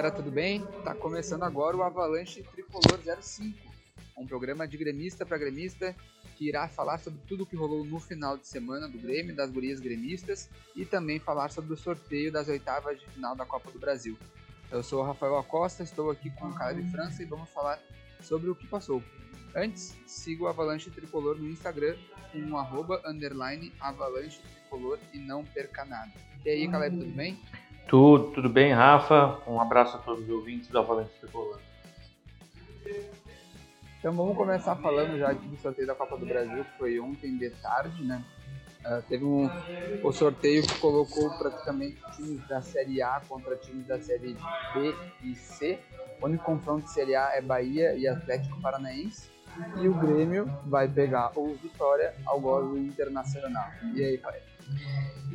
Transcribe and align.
galera, 0.00 0.16
tudo 0.16 0.30
bem? 0.30 0.64
Tá 0.82 0.94
começando 0.94 1.42
agora 1.42 1.76
o 1.76 1.82
Avalanche 1.82 2.42
Tricolor 2.42 2.98
05, 3.20 3.54
um 4.16 4.26
programa 4.26 4.66
de 4.66 4.78
gremista 4.78 5.26
para 5.26 5.36
gremista 5.36 5.94
que 6.38 6.48
irá 6.48 6.66
falar 6.68 6.96
sobre 6.96 7.20
tudo 7.28 7.42
o 7.42 7.46
que 7.46 7.54
rolou 7.54 7.84
no 7.84 8.00
final 8.00 8.38
de 8.38 8.48
semana 8.48 8.88
do 8.88 8.96
Grêmio, 8.98 9.36
das 9.36 9.50
gurias 9.50 9.78
gremistas 9.78 10.48
e 10.74 10.86
também 10.86 11.18
falar 11.18 11.50
sobre 11.50 11.74
o 11.74 11.76
sorteio 11.76 12.32
das 12.32 12.48
oitavas 12.48 12.98
de 12.98 13.06
final 13.08 13.36
da 13.36 13.44
Copa 13.44 13.70
do 13.70 13.78
Brasil. 13.78 14.16
Eu 14.70 14.82
sou 14.82 15.02
o 15.02 15.06
Rafael 15.06 15.36
Acosta, 15.36 15.82
estou 15.82 16.10
aqui 16.10 16.30
com 16.30 16.46
o 16.46 16.54
Caleb 16.54 16.90
França 16.90 17.22
e 17.22 17.26
vamos 17.26 17.50
falar 17.50 17.78
sobre 18.22 18.48
o 18.48 18.54
que 18.54 18.66
passou. 18.66 19.02
Antes, 19.54 19.94
siga 20.06 20.44
o 20.44 20.48
Avalanche 20.48 20.90
Tricolor 20.90 21.36
no 21.36 21.50
Instagram 21.50 21.94
com 22.32 22.56
arroba 22.56 23.02
underline 23.04 23.70
Avalanche 23.78 24.40
Tricolor 24.40 24.98
e 25.12 25.18
não 25.18 25.44
perca 25.44 25.84
nada. 25.84 26.12
E 26.42 26.48
aí, 26.48 26.70
Caleb, 26.70 26.96
tudo 26.96 27.12
bem? 27.14 27.38
Tudo, 27.90 28.30
tudo 28.30 28.48
bem, 28.48 28.72
Rafa? 28.72 29.40
Um 29.48 29.60
abraço 29.60 29.96
a 29.96 29.98
todos 29.98 30.22
os 30.22 30.30
ouvintes 30.30 30.68
do 30.68 30.78
Avalanche 30.78 31.10
Tricolor. 31.20 31.58
Então 33.98 34.12
vamos 34.12 34.36
começar 34.36 34.76
falando 34.76 35.18
já 35.18 35.32
do 35.32 35.56
sorteio 35.56 35.88
da 35.88 35.94
Copa 35.96 36.16
do 36.16 36.24
Brasil, 36.24 36.64
que 36.64 36.78
foi 36.78 37.00
ontem 37.00 37.36
de 37.36 37.50
tarde, 37.50 38.04
né? 38.04 38.22
Uh, 38.86 39.02
teve 39.08 39.24
um, 39.24 39.50
o 40.04 40.12
sorteio 40.12 40.62
que 40.62 40.78
colocou 40.78 41.36
praticamente 41.36 41.98
times 42.14 42.46
da 42.46 42.62
Série 42.62 43.02
A 43.02 43.20
contra 43.28 43.56
times 43.56 43.84
da 43.88 44.00
Série 44.00 44.36
B 44.72 44.94
e 45.24 45.34
C. 45.34 45.80
O 46.22 46.26
único 46.26 46.44
confronto 46.44 46.84
de 46.84 46.92
Série 46.92 47.16
A 47.16 47.32
é 47.34 47.42
Bahia 47.42 47.96
e 47.96 48.06
Atlético 48.06 48.60
Paranaense. 48.60 49.28
E 49.82 49.88
o 49.88 49.94
Grêmio 49.94 50.48
vai 50.64 50.86
pegar 50.86 51.32
o 51.36 51.56
Vitória 51.56 52.14
ao 52.24 52.38
gozo 52.38 52.78
internacional. 52.78 53.68
E 53.92 54.04
aí, 54.04 54.16
pai? 54.16 54.40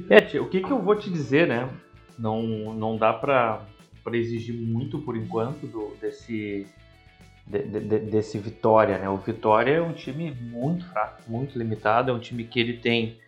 É, 0.10 0.40
o 0.40 0.48
que, 0.48 0.62
que 0.62 0.72
eu 0.72 0.82
vou 0.82 0.96
te 0.96 1.10
dizer, 1.10 1.50
né? 1.50 1.70
Não, 2.18 2.74
não 2.74 2.98
dá 2.98 3.14
para 3.14 3.68
exigir 4.14 4.56
muito 4.56 5.00
por 5.00 5.18
enquanto 5.18 5.68
do, 5.68 5.96
desse, 6.00 6.68
de, 7.46 7.60
de, 7.64 8.00
desse 8.00 8.38
Vitória, 8.40 8.98
né? 8.98 9.10
O 9.10 9.18
Vitória 9.18 9.72
é 9.72 9.82
um 9.82 9.94
time 9.94 10.32
muito 10.32 10.86
fraco, 10.86 11.22
muito 11.28 11.58
limitado, 11.58 12.12
é 12.12 12.14
um 12.14 12.20
time 12.20 12.44
que 12.44 12.60
ele 12.60 12.78
tem 12.78 13.20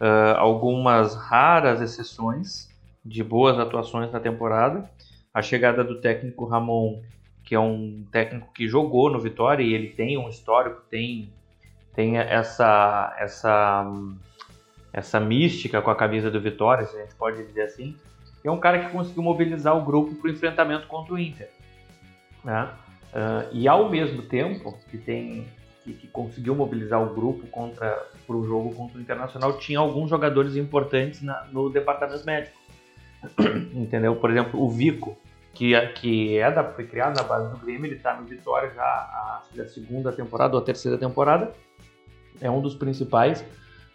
uh, 0.00 0.36
algumas 0.36 1.14
raras 1.14 1.80
exceções 1.80 2.68
de 3.04 3.22
boas 3.22 3.58
atuações 3.58 4.10
na 4.10 4.20
temporada. 4.20 4.90
A 5.32 5.42
chegada 5.42 5.84
do 5.84 6.00
técnico 6.00 6.44
Ramon, 6.44 7.00
que 7.44 7.54
é 7.54 7.60
um 7.60 8.04
técnico 8.10 8.52
que 8.52 8.66
jogou 8.66 9.10
no 9.10 9.20
Vitória 9.20 9.62
e 9.62 9.72
ele 9.72 9.88
tem 9.88 10.18
um 10.18 10.28
histórico, 10.28 10.82
tem, 10.90 11.32
tem 11.94 12.18
essa, 12.18 13.14
essa, 13.18 13.86
essa 14.92 15.20
mística 15.20 15.80
com 15.80 15.90
a 15.90 15.96
camisa 15.96 16.30
do 16.30 16.40
Vitória, 16.40 16.86
se 16.86 16.96
a 16.96 17.02
gente 17.02 17.14
pode 17.14 17.44
dizer 17.46 17.62
assim 17.62 17.96
é 18.48 18.50
um 18.50 18.58
cara 18.58 18.84
que 18.84 18.92
conseguiu 18.92 19.22
mobilizar 19.22 19.76
o 19.76 19.84
grupo 19.84 20.14
para 20.14 20.28
o 20.28 20.32
enfrentamento 20.32 20.86
contra 20.86 21.14
o 21.14 21.18
Inter. 21.18 21.50
Né? 22.44 22.68
Uh, 23.12 23.48
e 23.52 23.68
ao 23.68 23.90
mesmo 23.90 24.22
tempo 24.22 24.78
que 24.90 24.96
tem 24.96 25.46
que, 25.84 25.94
que 25.94 26.06
conseguiu 26.08 26.54
mobilizar 26.54 27.02
o 27.02 27.14
grupo 27.14 27.46
contra 27.48 28.06
para 28.26 28.36
o 28.36 28.46
jogo 28.46 28.72
contra 28.74 28.98
o 28.98 29.00
Internacional, 29.00 29.58
tinha 29.58 29.78
alguns 29.78 30.08
jogadores 30.08 30.54
importantes 30.54 31.20
na, 31.20 31.46
no 31.50 31.68
departamento 31.68 32.24
médico. 32.24 32.56
Entendeu? 33.74 34.14
Por 34.16 34.30
exemplo, 34.30 34.62
o 34.62 34.70
Vico, 34.70 35.18
que, 35.52 35.74
que 35.96 36.38
é 36.38 36.50
da, 36.50 36.62
foi 36.62 36.86
criado 36.86 37.16
na 37.16 37.24
base 37.24 37.50
do 37.50 37.58
Grêmio, 37.58 37.86
ele 37.86 37.96
está 37.96 38.14
no 38.14 38.24
Vitória 38.26 38.70
já 38.70 38.82
a, 38.82 39.42
a 39.58 39.68
segunda 39.68 40.12
temporada 40.12 40.54
ou 40.54 40.62
a 40.62 40.64
terceira 40.64 40.96
temporada. 40.96 41.52
É 42.40 42.50
um 42.50 42.60
dos 42.60 42.74
principais 42.74 43.44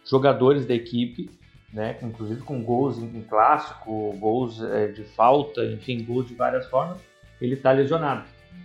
jogadores 0.04 0.66
da 0.66 0.74
equipe 0.74 1.30
né? 1.76 1.98
Inclusive 2.02 2.40
com 2.40 2.62
gols 2.62 2.96
em, 2.96 3.20
clássico, 3.20 4.16
gols 4.18 4.62
é, 4.62 4.88
de 4.88 5.04
falta, 5.04 5.62
enfim, 5.66 6.02
gols 6.02 6.26
de 6.26 6.34
várias 6.34 6.66
formas, 6.70 6.98
ele 7.38 7.52
está 7.52 7.70
lesionado. 7.70 8.24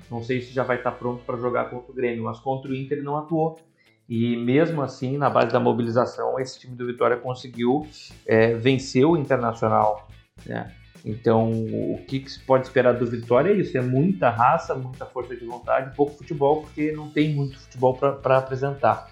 Não 0.09 0.23
sei 0.23 0.39
se 0.39 0.53
já 0.53 0.63
vai 0.63 0.77
estar 0.77 0.91
tá 0.91 0.97
pronto 0.97 1.21
para 1.25 1.37
jogar 1.37 1.69
contra 1.69 1.91
o 1.91 1.93
Grêmio, 1.93 2.23
mas 2.23 2.39
contra 2.39 2.71
o 2.71 2.75
Inter 2.75 2.99
ele 2.99 3.05
não 3.05 3.17
atuou. 3.17 3.59
E 4.07 4.37
mesmo 4.37 4.81
assim, 4.81 5.17
na 5.17 5.29
base 5.29 5.51
da 5.51 5.59
mobilização, 5.59 6.39
esse 6.39 6.57
time 6.57 6.73
do 6.73 6.87
Vitória 6.87 7.17
conseguiu 7.17 7.85
é, 8.25 8.55
vencer 8.55 9.05
o 9.05 9.17
Internacional. 9.17 10.07
Né? 10.45 10.71
Então, 11.03 11.51
o 11.51 11.99
que, 12.07 12.29
se 12.29 12.39
pode 12.39 12.67
esperar 12.67 12.93
do 12.93 13.05
Vitória 13.05 13.51
é 13.51 13.55
isso: 13.55 13.77
é 13.77 13.81
muita 13.81 14.29
raça, 14.29 14.73
muita 14.73 15.05
força 15.05 15.35
de 15.35 15.45
vontade, 15.45 15.95
pouco 15.97 16.13
futebol, 16.13 16.61
porque 16.61 16.93
não 16.93 17.09
tem 17.09 17.33
muito 17.33 17.59
futebol 17.59 17.93
para 17.93 18.37
apresentar. 18.37 19.11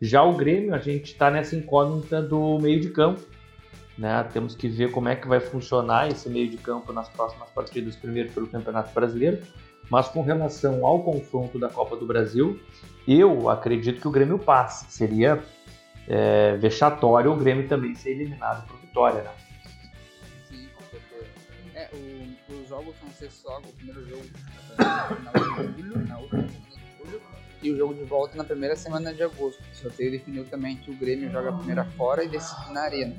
Já 0.00 0.22
o 0.22 0.34
Grêmio, 0.34 0.74
a 0.74 0.78
gente 0.78 1.12
está 1.12 1.30
nessa 1.30 1.56
incógnita 1.56 2.22
do 2.22 2.58
meio 2.58 2.80
de 2.80 2.90
campo. 2.90 3.20
Né? 3.96 4.22
Temos 4.32 4.54
que 4.54 4.68
ver 4.68 4.92
como 4.92 5.08
é 5.08 5.16
que 5.16 5.26
vai 5.26 5.40
funcionar 5.40 6.08
esse 6.08 6.28
meio 6.28 6.48
de 6.48 6.56
campo 6.56 6.92
nas 6.92 7.08
próximas 7.08 7.50
partidas, 7.50 7.96
primeiro 7.96 8.30
pelo 8.30 8.46
Campeonato 8.46 8.94
Brasileiro, 8.94 9.42
mas 9.90 10.08
com 10.08 10.22
relação 10.22 10.86
ao 10.86 11.02
confronto 11.02 11.58
da 11.58 11.68
Copa 11.68 11.96
do 11.96 12.06
Brasil, 12.06 12.60
eu 13.08 13.48
acredito 13.48 14.00
que 14.00 14.06
o 14.06 14.10
Grêmio 14.10 14.38
passe. 14.38 14.86
Seria 14.92 15.42
é, 16.06 16.56
vexatório 16.56 17.32
o 17.32 17.36
Grêmio 17.36 17.66
também 17.66 17.94
ser 17.96 18.10
eliminado 18.10 18.66
por 18.68 18.78
Vitória, 18.78 19.22
né? 19.22 19.30
Sim, 20.48 20.68
com 20.76 20.84
certeza. 20.84 21.26
É, 21.74 21.90
o, 21.92 22.54
os 22.54 22.68
jogos 22.68 22.94
vão 23.02 23.10
ser 23.10 23.30
só 23.32 23.58
o 23.58 23.62
primeiro 23.62 24.08
jogo 24.08 24.24
na 24.78 25.32
última 25.32 25.62
julho, 25.64 26.06
na 26.06 26.18
última 26.18 26.46
e 27.62 27.70
o 27.70 27.76
jogo 27.76 27.94
de 27.94 28.04
volta 28.04 28.36
na 28.36 28.44
primeira 28.44 28.76
semana 28.76 29.12
de 29.12 29.22
agosto. 29.22 29.62
O 29.72 29.76
sorteio 29.76 30.10
definiu 30.10 30.44
também 30.44 30.76
que 30.76 30.90
o 30.90 30.94
Grêmio 30.94 31.30
joga 31.30 31.50
a 31.50 31.52
primeira 31.52 31.84
fora 31.84 32.24
e 32.24 32.28
decide 32.28 32.72
na 32.72 32.82
arena. 32.82 33.16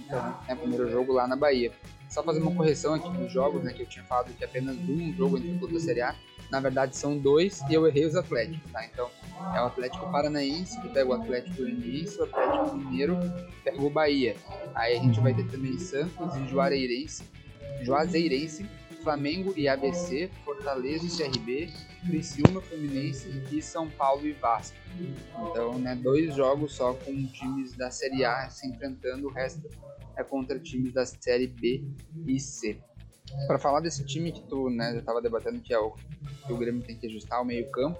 Então, 0.00 0.38
é 0.48 0.54
o 0.54 0.56
primeiro 0.56 0.90
jogo 0.90 1.12
lá 1.12 1.26
na 1.26 1.36
Bahia. 1.36 1.72
Só 2.08 2.22
fazer 2.22 2.40
uma 2.40 2.54
correção 2.54 2.94
aqui 2.94 3.08
dos 3.10 3.32
jogos, 3.32 3.62
né, 3.62 3.72
que 3.72 3.82
eu 3.82 3.86
tinha 3.86 4.04
falado 4.04 4.32
que 4.32 4.44
apenas 4.44 4.76
um 4.76 5.12
jogo 5.14 5.36
entre 5.36 5.50
o 5.50 5.58
clube 5.58 5.74
da 5.74 5.80
Série 5.80 6.02
A. 6.02 6.14
Na 6.50 6.60
verdade 6.60 6.96
são 6.96 7.18
dois 7.18 7.62
e 7.68 7.74
eu 7.74 7.86
errei 7.86 8.04
os 8.04 8.14
Atléticos, 8.14 8.70
tá? 8.70 8.84
Então 8.84 9.10
é 9.54 9.60
o 9.60 9.64
Atlético 9.64 10.10
Paranaense 10.12 10.80
que 10.80 10.88
pega 10.90 11.08
o 11.08 11.14
Atlético 11.14 11.56
Goianiense, 11.56 12.20
o 12.20 12.24
Atlético 12.24 12.76
Mineiro 12.76 13.18
pega 13.64 13.82
o 13.82 13.90
Bahia. 13.90 14.36
Aí 14.74 14.96
a 14.96 15.00
gente 15.00 15.18
vai 15.20 15.34
ter 15.34 15.44
também 15.48 15.76
Santos 15.78 16.36
e 16.36 16.48
Juareirense, 16.48 17.24
Juazeirense 17.82 18.66
Flamengo 19.04 19.52
e 19.54 19.68
ABC, 19.68 20.30
Fortaleza 20.44 21.04
e 21.04 21.10
CRB, 21.10 21.70
Criciúma, 22.06 22.62
Fluminense 22.62 23.28
e 23.52 23.60
São 23.60 23.88
Paulo 23.90 24.26
e 24.26 24.32
Vasco. 24.32 24.76
Então, 25.50 25.78
né, 25.78 25.94
dois 25.94 26.34
jogos 26.34 26.74
só 26.74 26.94
com 26.94 27.26
times 27.26 27.74
da 27.76 27.90
Série 27.90 28.24
A 28.24 28.48
se 28.48 28.66
enfrentando, 28.66 29.28
o 29.28 29.30
resto 29.30 29.68
é 30.16 30.24
contra 30.24 30.58
times 30.58 30.94
da 30.94 31.04
Série 31.04 31.46
B 31.46 31.84
e 32.26 32.40
C. 32.40 32.80
Para 33.46 33.58
falar 33.58 33.80
desse 33.80 34.04
time 34.04 34.32
que 34.32 34.42
tu 34.48 34.70
né, 34.70 34.92
já 34.94 35.00
estava 35.00 35.20
debatendo, 35.20 35.60
que 35.60 35.74
é 35.74 35.78
o 35.78 35.92
que 36.46 36.52
o 36.52 36.56
Grêmio 36.56 36.82
tem 36.82 36.96
que 36.96 37.06
ajustar 37.06 37.42
o 37.42 37.44
meio-campo, 37.44 37.98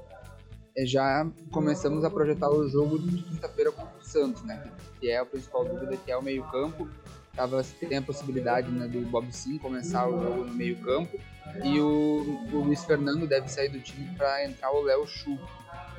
é, 0.76 0.87
já 0.87 1.31
começamos 1.53 2.04
a 2.04 2.10
projetar 2.10 2.50
o 2.50 2.66
jogo 2.69 2.98
de 2.98 3.22
quinta-feira 3.22 3.70
contra 3.70 3.98
o 3.98 4.04
Santos, 4.04 4.43
né? 4.43 4.72
Que 5.00 5.10
é 5.10 5.19
a 5.19 5.26
principal 5.26 5.64
dúvida, 5.64 5.97
que 5.97 6.10
é 6.10 6.16
o 6.16 6.22
meio-campo 6.22 6.88
tava, 7.34 7.64
tem 7.80 7.98
a 7.98 8.02
possibilidade 8.02 8.70
né, 8.70 8.86
do 8.86 9.00
Bob 9.02 9.30
Sim 9.32 9.58
começar 9.58 10.08
o 10.08 10.22
jogo 10.22 10.44
no 10.44 10.54
meio 10.54 10.76
campo 10.76 11.18
e 11.62 11.78
o, 11.80 12.40
o 12.52 12.58
Luiz 12.60 12.84
Fernando 12.84 13.26
deve 13.26 13.48
sair 13.48 13.68
do 13.68 13.80
time 13.80 14.14
para 14.16 14.44
entrar 14.44 14.72
o 14.72 14.82
Léo 14.82 15.06
Chu. 15.06 15.38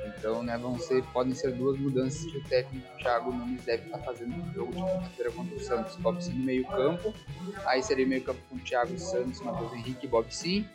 Então, 0.07 0.43
né, 0.43 0.55
vão 0.57 0.77
ser, 0.77 1.03
podem 1.05 1.33
ser 1.33 1.51
duas 1.53 1.79
mudanças 1.79 2.31
que 2.31 2.37
o 2.37 2.43
técnico 2.43 2.85
Thiago 2.97 3.31
Nunes 3.31 3.63
deve 3.63 3.85
estar 3.85 3.97
tá 3.97 4.03
fazendo 4.03 4.37
no 4.37 4.53
jogo 4.53 4.71
de 4.71 4.81
quinta-feira 4.81 5.31
contra 5.31 5.55
o 5.55 5.59
Santos. 5.59 5.95
Bob 5.95 6.23
Sim 6.23 6.33
no 6.33 6.45
meio 6.45 6.65
campo, 6.67 7.13
aí 7.65 7.81
seria 7.81 8.05
meio 8.05 8.23
campo 8.23 8.39
com 8.49 8.55
o 8.55 8.59
Thiago 8.59 8.97
Santos, 8.99 9.41
Matheus 9.41 9.73
Henrique 9.73 10.05
e 10.05 10.09
Bob 10.09 10.27
Sim. 10.29 10.65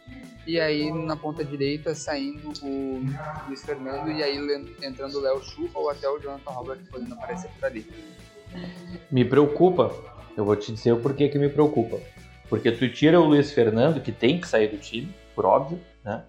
E 0.46 0.58
aí 0.58 0.90
na 0.90 1.16
ponta 1.16 1.44
direita 1.44 1.94
saindo 1.94 2.48
o 2.62 3.00
Luiz 3.46 3.62
Fernando 3.64 4.10
e 4.10 4.22
aí 4.22 4.36
entrando 4.82 5.18
o 5.18 5.20
Léo 5.20 5.42
Chu 5.42 5.70
ou 5.74 5.88
até 5.90 6.08
o 6.08 6.18
Jonathan 6.18 6.50
Robert 6.50 6.80
podendo 6.90 7.14
aparecer 7.14 7.50
por 7.50 7.66
ali. 7.66 7.86
Me 9.10 9.24
preocupa 9.24 9.94
eu 10.40 10.44
vou 10.44 10.56
te 10.56 10.72
dizer 10.72 10.92
o 10.92 11.00
porquê 11.00 11.28
que 11.28 11.38
me 11.38 11.48
preocupa. 11.48 11.98
Porque 12.48 12.72
tu 12.72 12.88
tira 12.88 13.20
o 13.20 13.24
Luiz 13.24 13.52
Fernando, 13.52 14.00
que 14.00 14.10
tem 14.10 14.40
que 14.40 14.48
sair 14.48 14.68
do 14.68 14.78
time, 14.78 15.14
por 15.34 15.46
óbvio, 15.46 15.78
né? 16.04 16.24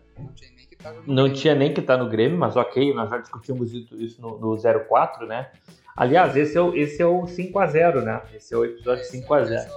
Não 1.07 1.31
tinha 1.31 1.55
nem 1.55 1.73
que 1.73 1.79
estar 1.79 1.97
tá 1.97 2.03
no 2.03 2.09
Grêmio, 2.09 2.37
mas 2.37 2.55
ok, 2.55 2.93
nós 2.93 3.09
já 3.09 3.17
discutimos 3.17 3.73
isso 3.73 4.21
no, 4.21 4.37
no 4.37 4.57
04, 4.87 5.25
né? 5.25 5.49
Aliás, 5.95 6.35
esse 6.35 6.57
é 6.57 6.61
o, 6.61 6.75
esse 6.75 7.01
é 7.01 7.05
o 7.05 7.23
5x0, 7.23 8.01
né? 8.03 8.21
Esse 8.33 8.53
é 8.53 8.57
o 8.57 8.65
episódio 8.65 9.03
5x0. 9.03 9.67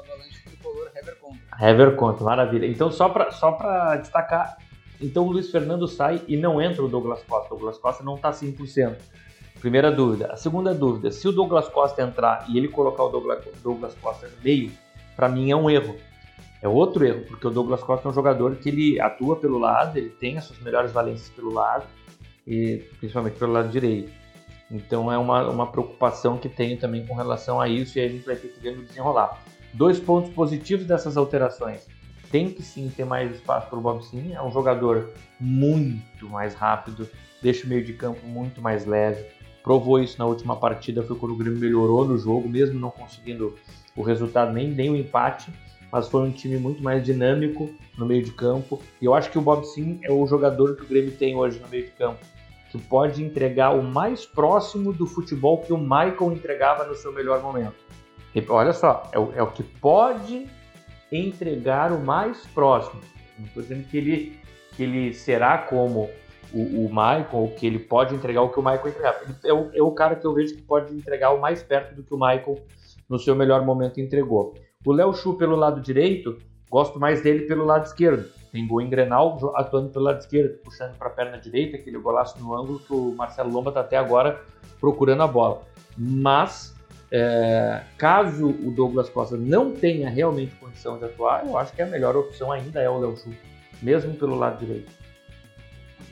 É 1.60 1.70
Hever 1.70 1.96
conta, 1.96 2.24
maravilha. 2.24 2.66
Então, 2.66 2.90
só 2.90 3.08
para 3.08 3.30
só 3.30 3.52
pra 3.52 3.96
destacar, 3.96 4.56
então 5.00 5.26
o 5.26 5.30
Luiz 5.30 5.50
Fernando 5.50 5.86
sai 5.86 6.22
e 6.26 6.36
não 6.36 6.60
entra 6.60 6.82
o 6.82 6.88
Douglas 6.88 7.22
Costa. 7.24 7.46
O 7.54 7.56
Douglas 7.56 7.78
Costa 7.78 8.02
não 8.02 8.16
está 8.16 8.30
100%. 8.30 8.96
Primeira 9.64 9.90
dúvida. 9.90 10.26
A 10.30 10.36
segunda 10.36 10.74
dúvida, 10.74 11.10
se 11.10 11.26
o 11.26 11.32
Douglas 11.32 11.70
Costa 11.70 12.02
entrar 12.02 12.44
e 12.50 12.58
ele 12.58 12.68
colocar 12.68 13.02
o 13.02 13.08
Douglas, 13.08 13.94
Costa 13.94 14.28
no 14.28 14.34
meio, 14.44 14.70
para 15.16 15.26
mim 15.26 15.50
é 15.50 15.56
um 15.56 15.70
erro. 15.70 15.96
É 16.60 16.68
outro 16.68 17.02
erro, 17.02 17.24
porque 17.26 17.46
o 17.46 17.50
Douglas 17.50 17.82
Costa 17.82 18.06
é 18.06 18.10
um 18.10 18.14
jogador 18.14 18.56
que 18.56 18.68
ele 18.68 19.00
atua 19.00 19.36
pelo 19.36 19.56
lado, 19.56 19.96
ele 19.96 20.10
tem 20.10 20.36
as 20.36 20.44
suas 20.44 20.58
melhores 20.58 20.92
valências 20.92 21.30
pelo 21.30 21.50
lado, 21.50 21.86
e 22.46 22.84
principalmente 23.00 23.38
pelo 23.38 23.54
lado 23.54 23.70
direito. 23.70 24.12
Então 24.70 25.10
é 25.10 25.16
uma, 25.16 25.48
uma 25.48 25.66
preocupação 25.72 26.36
que 26.36 26.50
tenho 26.50 26.78
também 26.78 27.06
com 27.06 27.14
relação 27.14 27.58
a 27.58 27.66
isso 27.66 27.98
e 27.98 28.02
a 28.02 28.08
gente 28.08 28.26
vai 28.26 28.36
ter 28.36 28.48
que 28.48 28.60
ver 28.60 28.76
no 28.76 28.84
desenrolar. 28.84 29.42
Dois 29.72 29.98
pontos 29.98 30.30
positivos 30.34 30.84
dessas 30.84 31.16
alterações. 31.16 31.88
tem 32.30 32.50
que 32.50 32.62
sim 32.62 32.92
ter 32.94 33.06
mais 33.06 33.34
espaço 33.34 33.70
para 33.70 33.78
o 33.78 33.80
Bob 33.80 34.04
Sim. 34.04 34.34
É 34.34 34.42
um 34.42 34.52
jogador 34.52 35.08
muito 35.40 36.28
mais 36.28 36.52
rápido, 36.52 37.08
deixa 37.40 37.64
o 37.64 37.68
meio 37.70 37.82
de 37.82 37.94
campo 37.94 38.26
muito 38.26 38.60
mais 38.60 38.84
leve. 38.84 39.24
Provou 39.64 39.98
isso 39.98 40.18
na 40.18 40.26
última 40.26 40.54
partida, 40.54 41.02
foi 41.02 41.16
quando 41.16 41.32
o 41.32 41.36
Grêmio 41.36 41.58
melhorou 41.58 42.04
no 42.04 42.18
jogo, 42.18 42.46
mesmo 42.46 42.78
não 42.78 42.90
conseguindo 42.90 43.56
o 43.96 44.02
resultado 44.02 44.52
nem, 44.52 44.68
nem 44.68 44.90
o 44.90 44.96
empate, 44.96 45.50
mas 45.90 46.06
foi 46.06 46.20
um 46.20 46.30
time 46.30 46.58
muito 46.58 46.82
mais 46.82 47.02
dinâmico 47.02 47.70
no 47.96 48.04
meio 48.04 48.22
de 48.22 48.30
campo. 48.30 48.82
E 49.00 49.06
eu 49.06 49.14
acho 49.14 49.30
que 49.30 49.38
o 49.38 49.40
Bob 49.40 49.64
Sim 49.64 49.98
é 50.02 50.12
o 50.12 50.26
jogador 50.26 50.76
que 50.76 50.82
o 50.82 50.86
Grêmio 50.86 51.12
tem 51.12 51.34
hoje 51.34 51.58
no 51.58 51.68
meio 51.68 51.86
de 51.86 51.92
campo, 51.92 52.18
que 52.70 52.76
pode 52.76 53.24
entregar 53.24 53.70
o 53.70 53.82
mais 53.82 54.26
próximo 54.26 54.92
do 54.92 55.06
futebol 55.06 55.62
que 55.62 55.72
o 55.72 55.78
Michael 55.78 56.32
entregava 56.32 56.84
no 56.84 56.94
seu 56.94 57.10
melhor 57.10 57.40
momento. 57.40 57.76
E, 58.34 58.44
olha 58.48 58.74
só, 58.74 59.08
é 59.12 59.18
o, 59.18 59.32
é 59.34 59.42
o 59.42 59.46
que 59.46 59.62
pode 59.62 60.46
entregar 61.10 61.90
o 61.90 62.00
mais 62.00 62.46
próximo. 62.48 63.00
Não 63.38 63.46
estou 63.46 63.62
dizendo 63.62 63.84
que 63.88 63.96
ele, 63.96 64.38
que 64.76 64.82
ele 64.82 65.14
será 65.14 65.56
como 65.56 66.10
o, 66.52 66.86
o 66.86 66.88
Michael, 66.88 67.28
ou 67.32 67.50
que 67.50 67.66
ele 67.66 67.78
pode 67.78 68.14
entregar 68.14 68.42
o 68.42 68.48
que 68.48 68.58
o 68.58 68.62
Michael 68.62 68.88
entregava. 68.88 69.18
É 69.44 69.52
o, 69.52 69.70
é 69.72 69.82
o 69.82 69.90
cara 69.90 70.16
que 70.16 70.26
eu 70.26 70.34
vejo 70.34 70.54
que 70.54 70.62
pode 70.62 70.94
entregar 70.94 71.30
o 71.30 71.40
mais 71.40 71.62
perto 71.62 71.94
do 71.94 72.02
que 72.02 72.14
o 72.14 72.18
Michael 72.18 72.58
no 73.08 73.18
seu 73.18 73.34
melhor 73.34 73.64
momento 73.64 74.00
entregou. 74.00 74.54
O 74.84 74.92
Léo 74.92 75.14
Chu 75.14 75.34
pelo 75.34 75.56
lado 75.56 75.80
direito, 75.80 76.38
gosto 76.70 76.98
mais 76.98 77.22
dele 77.22 77.46
pelo 77.46 77.64
lado 77.64 77.86
esquerdo. 77.86 78.28
Tem 78.52 78.66
gol 78.66 78.80
em 78.80 78.88
Grenal 78.88 79.38
atuando 79.56 79.88
pelo 79.88 80.04
lado 80.04 80.20
esquerdo, 80.20 80.58
puxando 80.62 80.96
para 80.96 81.08
a 81.08 81.10
perna 81.10 81.38
direita, 81.38 81.76
aquele 81.76 81.98
golaço 81.98 82.38
no 82.38 82.54
ângulo 82.54 82.78
que 82.78 82.92
o 82.92 83.14
Marcelo 83.14 83.50
Lomba 83.50 83.70
está 83.70 83.80
até 83.80 83.96
agora 83.96 84.40
procurando 84.80 85.22
a 85.22 85.26
bola. 85.26 85.62
Mas, 85.96 86.74
é, 87.10 87.82
caso 87.98 88.48
o 88.48 88.70
Douglas 88.70 89.08
Costa 89.08 89.36
não 89.36 89.72
tenha 89.72 90.08
realmente 90.08 90.54
condição 90.56 90.98
de 90.98 91.04
atuar, 91.04 91.46
eu 91.46 91.56
acho 91.56 91.72
que 91.72 91.82
a 91.82 91.86
melhor 91.86 92.16
opção 92.16 92.52
ainda 92.52 92.80
é 92.80 92.88
o 92.88 92.98
Léo 92.98 93.16
Chu, 93.16 93.30
mesmo 93.82 94.14
pelo 94.14 94.36
lado 94.36 94.58
direito. 94.58 95.03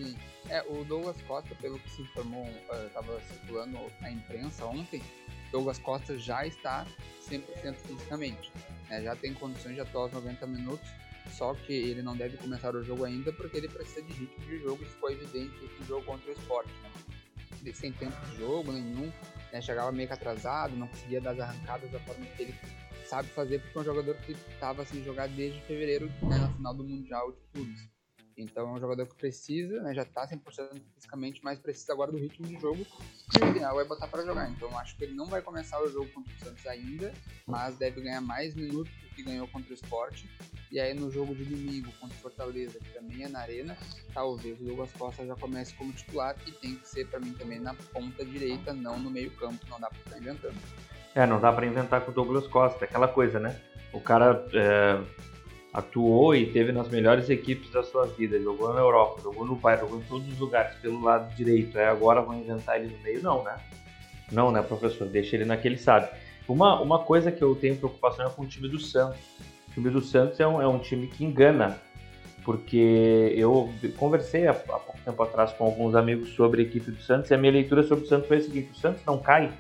Sim. 0.05 0.17
É, 0.49 0.63
o 0.69 0.85
Douglas 0.85 1.21
Costa, 1.23 1.55
pelo 1.57 1.79
que 1.79 1.91
se 1.91 2.03
informou, 2.03 2.47
estava 2.87 3.17
uh, 3.17 3.21
circulando 3.23 3.79
na 4.01 4.11
imprensa 4.11 4.67
ontem, 4.67 5.03
Douglas 5.51 5.79
Costa 5.79 6.19
já 6.19 6.47
está 6.47 6.87
100% 7.29 7.75
fisicamente. 7.77 8.53
Né? 8.89 9.03
Já 9.03 9.15
tem 9.17 9.35
condições 9.35 9.75
de 9.75 9.81
atuar 9.81 10.07
os 10.07 10.13
90 10.13 10.47
minutos, 10.47 10.89
só 11.31 11.55
que 11.55 11.73
ele 11.73 12.03
não 12.03 12.17
deve 12.17 12.37
começar 12.37 12.75
o 12.75 12.83
jogo 12.83 13.05
ainda 13.05 13.33
porque 13.33 13.59
ele 13.59 13.69
precisa 13.69 14.03
de 14.03 14.13
ritmo 14.13 14.45
de 14.45 14.59
jogo. 14.61 14.83
Isso 14.83 14.97
foi 14.99 15.13
evidente 15.13 15.55
no 15.79 15.87
jogo 15.87 16.05
contra 16.05 16.31
o 16.31 16.33
esporte. 16.33 16.73
Né? 16.83 17.73
Sem 17.73 17.93
tempo 17.93 18.17
de 18.27 18.39
jogo 18.39 18.73
nenhum, 18.73 19.13
né? 19.53 19.61
chegava 19.61 19.93
meio 19.93 20.09
que 20.09 20.15
atrasado, 20.15 20.77
não 20.77 20.89
conseguia 20.89 21.21
dar 21.21 21.31
as 21.31 21.41
arrancadas 21.41 21.91
da 21.93 22.01
forma 22.01 22.27
que 22.27 22.43
ele 22.43 22.55
sabe 23.07 23.29
fazer, 23.29 23.61
porque 23.61 23.79
é 23.79 23.81
um 23.83 23.85
jogador 23.85 24.17
que 24.17 24.33
estava 24.33 24.85
sem 24.87 25.05
jogar 25.05 25.29
desde 25.29 25.61
fevereiro, 25.63 26.07
né, 26.23 26.39
na 26.39 26.49
final 26.49 26.75
do 26.75 26.83
Mundial 26.83 27.31
de 27.31 27.39
Clubes. 27.53 27.89
Então 28.37 28.69
é 28.69 28.73
um 28.73 28.81
jogador 28.81 29.07
que 29.07 29.15
precisa, 29.15 29.83
né, 29.83 29.95
já 29.95 30.03
está 30.03 30.27
100% 30.27 30.81
fisicamente, 30.95 31.41
mas 31.43 31.59
precisa 31.59 31.93
agora 31.93 32.11
do 32.11 32.19
ritmo 32.19 32.47
de 32.47 32.59
jogo 32.59 32.85
que 33.31 33.45
o 33.45 33.49
ideal 33.49 33.81
é 33.81 33.85
botar 33.85 34.09
para 34.09 34.25
jogar. 34.25 34.51
Então 34.51 34.77
acho 34.79 34.97
que 34.97 35.05
ele 35.05 35.15
não 35.15 35.27
vai 35.27 35.43
começar 35.43 35.83
o 35.83 35.89
jogo 35.89 36.09
contra 36.11 36.33
o 36.33 36.45
Santos 36.45 36.67
ainda, 36.67 37.13
mas 37.47 37.77
deve 37.77 38.01
ganhar 38.01 38.21
mais 38.21 38.55
minutos 38.55 38.93
do 39.03 39.15
que 39.15 39.23
ganhou 39.23 39.47
contra 39.49 39.71
o 39.71 39.75
Sport. 39.75 40.25
E 40.71 40.81
aí 40.81 40.95
no 40.95 41.11
jogo 41.11 41.35
de 41.35 41.45
domingo 41.45 41.93
contra 42.01 42.17
o 42.17 42.21
Fortaleza, 42.21 42.79
que 42.79 42.91
também 42.93 43.25
é 43.25 43.29
na 43.29 43.41
Arena, 43.41 43.77
talvez 44.15 44.61
o 44.61 44.65
Douglas 44.65 44.93
Costa 44.93 45.27
já 45.27 45.37
comece 45.37 45.75
como 45.75 45.93
titular 45.93 46.35
e 46.47 46.53
tem 46.53 46.77
que 46.77 46.89
ser 46.89 47.07
para 47.09 47.21
mim 47.21 47.33
também 47.35 47.61
na 47.61 47.75
ponta 47.75 48.25
direita, 48.25 48.73
não 48.73 48.99
no 48.99 49.11
meio 49.11 49.31
campo, 49.33 49.65
não 49.69 49.79
dá 49.79 49.89
para 49.89 49.99
ficar 49.99 50.19
inventando. 50.19 50.57
É, 51.15 51.27
não 51.27 51.39
dá 51.39 51.53
para 51.53 51.67
inventar 51.67 52.01
com 52.03 52.11
o 52.11 52.15
Douglas 52.15 52.47
Costa, 52.47 52.87
aquela 52.87 53.07
coisa, 53.07 53.39
né? 53.39 53.61
O 53.93 54.01
cara 54.01 54.47
é 54.55 55.32
atuou 55.73 56.35
e 56.35 56.47
teve 56.47 56.71
nas 56.71 56.89
melhores 56.89 57.31
equipes 57.31 57.71
da 57.71 57.83
sua 57.83 58.07
vida, 58.07 58.39
jogou 58.41 58.75
na 58.75 58.81
Europa, 58.81 59.23
jogou 59.23 59.47
no 59.47 59.57
Bayern, 59.57 59.87
jogou 59.87 60.01
em 60.01 60.05
todos 60.05 60.29
os 60.29 60.39
lugares 60.39 60.75
pelo 60.77 61.01
lado 61.01 61.35
direito. 61.35 61.79
É 61.79 61.87
agora 61.87 62.21
vão 62.21 62.39
inventar 62.39 62.79
ele 62.79 62.95
no 62.95 63.03
meio, 63.03 63.23
não, 63.23 63.43
né? 63.43 63.57
Não, 64.31 64.53
né, 64.53 64.63
professor? 64.63 65.09
Deixa 65.09 65.37
ele 65.37 65.45
naquele 65.45 65.79
sabe. 65.79 66.09
Uma, 66.47 66.81
uma 66.81 66.99
coisa 66.99 67.33
que 67.33 67.43
eu 67.43 67.55
tenho 67.55 67.77
preocupação 67.77 68.27
é 68.27 68.31
com 68.31 68.43
o 68.43 68.47
time 68.47 68.69
do 68.69 68.79
Santos. 68.79 69.21
O 69.69 69.73
time 69.73 69.89
do 69.89 70.03
Santos 70.03 70.39
é 70.41 70.47
um, 70.47 70.61
é 70.61 70.69
um 70.69 70.79
time 70.79 71.07
que 71.07 71.25
engana, 71.25 71.79
porque 72.45 73.33
eu 73.35 73.73
conversei 73.97 74.47
há, 74.47 74.51
há 74.51 74.55
pouco 74.55 74.99
tempo 75.03 75.23
atrás 75.23 75.53
com 75.53 75.65
alguns 75.65 75.95
amigos 75.95 76.31
sobre 76.31 76.63
a 76.63 76.65
equipe 76.65 76.91
do 76.91 77.01
Santos 77.01 77.31
e 77.31 77.35
a 77.35 77.39
minha 77.39 77.53
leitura 77.53 77.83
sobre 77.83 78.05
o 78.05 78.09
Santos 78.09 78.29
foi 78.29 78.39
a 78.39 78.41
seguinte: 78.43 78.73
o 78.73 78.77
Santos 78.77 79.03
não 79.07 79.19
cai 79.19 79.51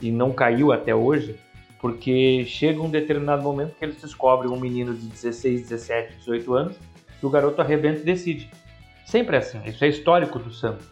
e 0.00 0.12
não 0.12 0.32
caiu 0.32 0.72
até 0.72 0.94
hoje 0.94 1.36
porque 1.80 2.44
chega 2.44 2.80
um 2.80 2.90
determinado 2.90 3.42
momento 3.42 3.74
que 3.76 3.84
eles 3.84 4.00
descobrem 4.00 4.50
um 4.50 4.60
menino 4.60 4.94
de 4.94 5.06
16, 5.06 5.62
17, 5.62 6.16
18 6.18 6.54
anos 6.54 6.76
e 7.22 7.26
o 7.26 7.30
garoto 7.30 7.60
arrebenta 7.60 8.00
e 8.00 8.04
decide. 8.04 8.50
Sempre 9.06 9.36
é 9.36 9.38
assim, 9.38 9.60
isso 9.66 9.84
é 9.84 9.88
histórico 9.88 10.38
do 10.38 10.52
Santos. 10.52 10.86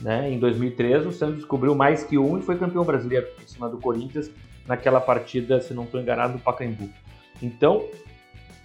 Né? 0.00 0.32
Em 0.32 0.38
2013, 0.38 1.08
o 1.08 1.12
Santos 1.12 1.36
descobriu 1.36 1.74
mais 1.74 2.02
que 2.02 2.16
um 2.16 2.38
e 2.38 2.42
foi 2.42 2.56
campeão 2.58 2.84
brasileiro 2.84 3.28
em 3.42 3.46
cima 3.46 3.68
do 3.68 3.78
Corinthians 3.78 4.30
naquela 4.66 5.00
partida, 5.00 5.60
se 5.60 5.74
não 5.74 5.84
estou 5.84 6.00
enganado, 6.00 6.34
do 6.34 6.38
Pacaembu. 6.38 6.88
Então, 7.42 7.84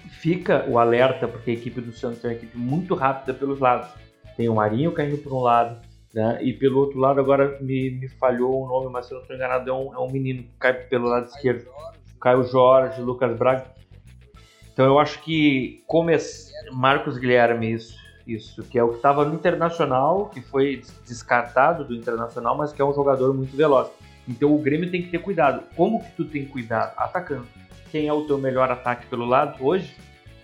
fica 0.10 0.66
o 0.69 0.80
alerta, 0.80 1.28
porque 1.28 1.51
a 1.51 1.54
equipe 1.54 1.81
do 1.81 1.92
Santos 1.92 2.24
é 2.24 2.30
uma 2.30 2.33
equipe 2.33 2.57
muito 2.57 2.95
rápida 2.95 3.33
pelos 3.33 3.60
lados. 3.60 3.89
Tem 4.38 4.48
o 4.48 4.56
Marinho 4.56 4.92
caindo 4.92 5.18
por 5.18 5.33
um 5.33 5.39
lado, 5.39 5.80
né? 6.15 6.39
E 6.41 6.53
pelo 6.53 6.79
outro 6.79 6.97
lado, 6.97 7.19
agora 7.19 7.57
me, 7.59 7.91
me 7.91 8.07
falhou 8.07 8.63
o 8.63 8.67
nome, 8.67 8.89
mas 8.89 9.06
se 9.06 9.12
eu 9.12 9.17
não 9.17 9.23
estou 9.23 9.35
enganado, 9.35 9.69
é 9.69 9.73
um, 9.73 9.94
é 9.94 10.00
um 10.00 10.09
menino 10.09 10.44
que 10.44 10.50
cai 10.57 10.73
pelo 10.73 11.09
lado 11.09 11.27
esquerdo. 11.27 11.67
Caio 12.21 12.44
Jorge, 12.45 13.01
Lucas 13.01 13.38
Braga. 13.38 13.65
Então 14.71 14.85
eu 14.85 14.97
acho 14.97 15.21
que 15.21 15.83
como 15.85 16.09
Marcos 16.71 17.17
Guilherme, 17.17 17.73
isso, 17.73 17.97
isso, 18.25 18.63
que 18.63 18.79
é 18.79 18.83
o 18.83 18.89
que 18.89 18.95
estava 18.95 19.25
no 19.25 19.35
Internacional, 19.35 20.29
que 20.29 20.41
foi 20.41 20.81
descartado 21.06 21.83
do 21.83 21.94
Internacional, 21.94 22.57
mas 22.57 22.71
que 22.71 22.81
é 22.81 22.85
um 22.85 22.94
jogador 22.94 23.33
muito 23.33 23.56
veloz. 23.56 23.89
Então 24.25 24.56
o 24.56 24.57
Grêmio 24.57 24.89
tem 24.89 25.01
que 25.01 25.09
ter 25.09 25.19
cuidado. 25.19 25.63
Como 25.75 26.01
que 26.01 26.11
tu 26.11 26.23
tem 26.23 26.45
cuidado? 26.45 26.94
Atacando. 26.97 27.47
Quem 27.91 28.07
é 28.07 28.13
o 28.13 28.25
teu 28.25 28.38
melhor 28.38 28.71
ataque 28.71 29.06
pelo 29.07 29.25
lado 29.25 29.63
hoje 29.63 29.94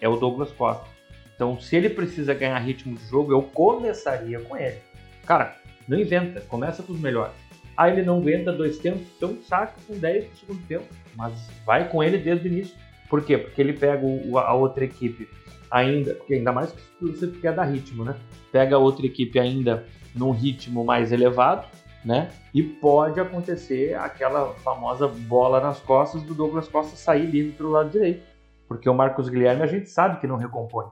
é 0.02 0.08
o 0.08 0.18
Douglas 0.18 0.52
Costa. 0.52 0.86
Então 1.34 1.60
se 1.60 1.78
ele 1.78 1.90
precisa 1.90 2.34
ganhar 2.34 2.60
ritmo 2.60 2.98
de 2.98 3.06
jogo, 3.06 3.32
eu 3.32 3.42
começaria 3.42 4.40
com 4.42 4.58
ele. 4.58 4.78
Cara, 5.26 5.61
não 5.88 6.00
inventa, 6.00 6.42
começa 6.42 6.84
com 6.84 6.94
os 6.94 7.00
melhores. 7.00 7.34
Ah, 7.76 7.90
ele 7.90 8.04
não 8.04 8.20
aguenta 8.20 8.52
dois 8.52 8.78
tempos, 8.78 9.02
então 9.18 9.38
saca 9.44 9.74
com 9.88 9.98
10 9.98 10.26
do 10.26 10.38
segundo 10.38 10.68
tempo. 10.68 10.86
Mas 11.16 11.34
vai 11.66 11.90
com 11.90 12.04
ele 12.04 12.18
desde 12.18 12.48
o 12.48 12.52
início. 12.52 12.76
Por 13.10 13.24
quê? 13.24 13.38
Porque 13.38 13.62
ele 13.62 13.74
pega 13.74 14.06
o, 14.06 14.38
a 14.38 14.54
outra 14.54 14.86
equipe 14.86 15.28
ainda, 15.70 16.14
porque 16.16 16.36
ainda 16.36 16.52
mais 16.52 16.72
que 16.72 17.06
você 17.06 17.28
quer 17.28 17.54
dar 17.54 17.64
ritmo, 17.64 18.04
né? 18.04 18.16
Pega 18.52 18.76
a 18.76 18.80
outra 18.80 19.06
equipe 19.06 19.40
ainda 19.40 19.86
num 20.14 20.32
ritmo 20.32 20.84
mais 20.84 21.12
elevado, 21.12 21.68
né? 22.04 22.30
E 22.54 22.62
pode 22.62 23.20
acontecer 23.20 23.96
aquela 23.96 24.54
famosa 24.56 25.08
bola 25.08 25.62
nas 25.62 25.80
costas 25.80 26.22
do 26.24 26.34
Douglas 26.34 26.68
Costa 26.68 26.96
sair 26.96 27.26
livre 27.26 27.54
pelo 27.54 27.72
lado 27.72 27.90
direito. 27.90 28.24
Porque 28.68 28.90
o 28.90 28.94
Marcos 28.94 29.30
Guilherme 29.30 29.64
a 29.64 29.68
gente 29.68 29.90
sabe 29.90 30.20
que 30.20 30.28
não 30.28 30.38
recompõe. 30.38 30.88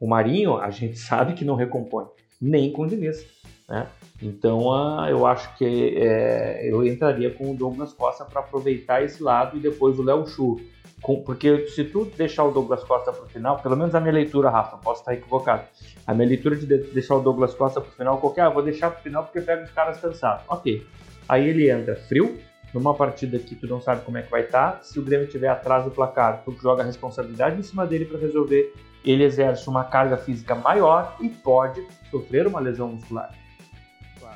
O 0.00 0.08
Marinho 0.08 0.56
a 0.56 0.70
gente 0.70 0.98
sabe 0.98 1.34
que 1.34 1.44
não 1.44 1.56
recompõe. 1.56 2.06
Nem 2.40 2.72
com 2.72 2.82
o 2.82 2.86
Diniz. 2.86 3.24
Né? 3.68 3.86
Então 4.22 4.68
uh, 4.68 5.06
eu 5.08 5.26
acho 5.26 5.54
que 5.56 5.96
é, 5.96 6.60
eu 6.70 6.86
entraria 6.86 7.30
com 7.30 7.50
o 7.50 7.56
Douglas 7.56 7.92
Costa 7.92 8.24
para 8.24 8.40
aproveitar 8.40 9.02
esse 9.02 9.22
lado 9.22 9.56
e 9.56 9.60
depois 9.60 9.98
o 9.98 10.02
Léo 10.02 10.26
Chu. 10.26 10.60
Porque 11.26 11.66
se 11.66 11.82
tu 11.82 12.04
deixar 12.16 12.44
o 12.44 12.52
Douglas 12.52 12.84
Costa 12.84 13.12
para 13.12 13.24
o 13.24 13.26
final, 13.26 13.58
pelo 13.58 13.76
menos 13.76 13.92
a 13.92 14.00
minha 14.00 14.12
leitura, 14.12 14.48
Rafa, 14.48 14.76
posso 14.76 15.00
estar 15.00 15.14
equivocado. 15.14 15.64
A 16.06 16.14
minha 16.14 16.28
leitura 16.28 16.54
de 16.54 16.64
deixar 16.64 17.16
o 17.16 17.20
Douglas 17.20 17.52
Costa 17.54 17.80
para 17.80 17.90
o 17.90 17.92
final, 17.92 18.18
qualquer, 18.18 18.42
ah, 18.42 18.48
vou 18.48 18.62
deixar 18.62 18.90
para 18.90 19.00
o 19.00 19.02
final 19.02 19.24
porque 19.24 19.40
pega 19.40 19.64
os 19.64 19.70
caras 19.72 20.00
cansados. 20.00 20.44
Ok. 20.48 20.86
Aí 21.28 21.48
ele 21.48 21.68
entra 21.68 21.96
frio, 21.96 22.38
numa 22.72 22.94
partida 22.94 23.36
que 23.40 23.56
tu 23.56 23.66
não 23.66 23.80
sabe 23.80 24.04
como 24.04 24.18
é 24.18 24.22
que 24.22 24.30
vai 24.30 24.42
estar. 24.42 24.72
Tá. 24.72 24.82
Se 24.82 25.00
o 25.00 25.02
Grêmio 25.02 25.26
tiver 25.26 25.48
atrás 25.48 25.84
do 25.84 25.90
placar, 25.90 26.42
tu 26.44 26.56
joga 26.62 26.84
a 26.84 26.86
responsabilidade 26.86 27.58
em 27.58 27.62
cima 27.64 27.84
dele 27.84 28.04
para 28.04 28.20
resolver. 28.20 28.72
Ele 29.04 29.24
exerce 29.24 29.68
uma 29.68 29.82
carga 29.82 30.16
física 30.16 30.54
maior 30.54 31.16
e 31.20 31.28
pode 31.28 31.84
sofrer 32.12 32.46
uma 32.46 32.60
lesão 32.60 32.86
muscular. 32.86 33.41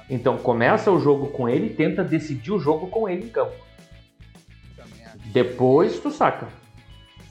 Então 0.08 0.38
começa 0.38 0.90
o 0.90 1.00
jogo 1.00 1.28
com 1.28 1.48
ele 1.48 1.66
e 1.66 1.74
tenta 1.74 2.04
decidir 2.04 2.52
o 2.52 2.58
jogo 2.58 2.88
com 2.88 3.08
ele 3.08 3.26
em 3.26 3.28
campo. 3.28 3.54
Depois 5.32 5.98
tu 5.98 6.10
saca. 6.10 6.48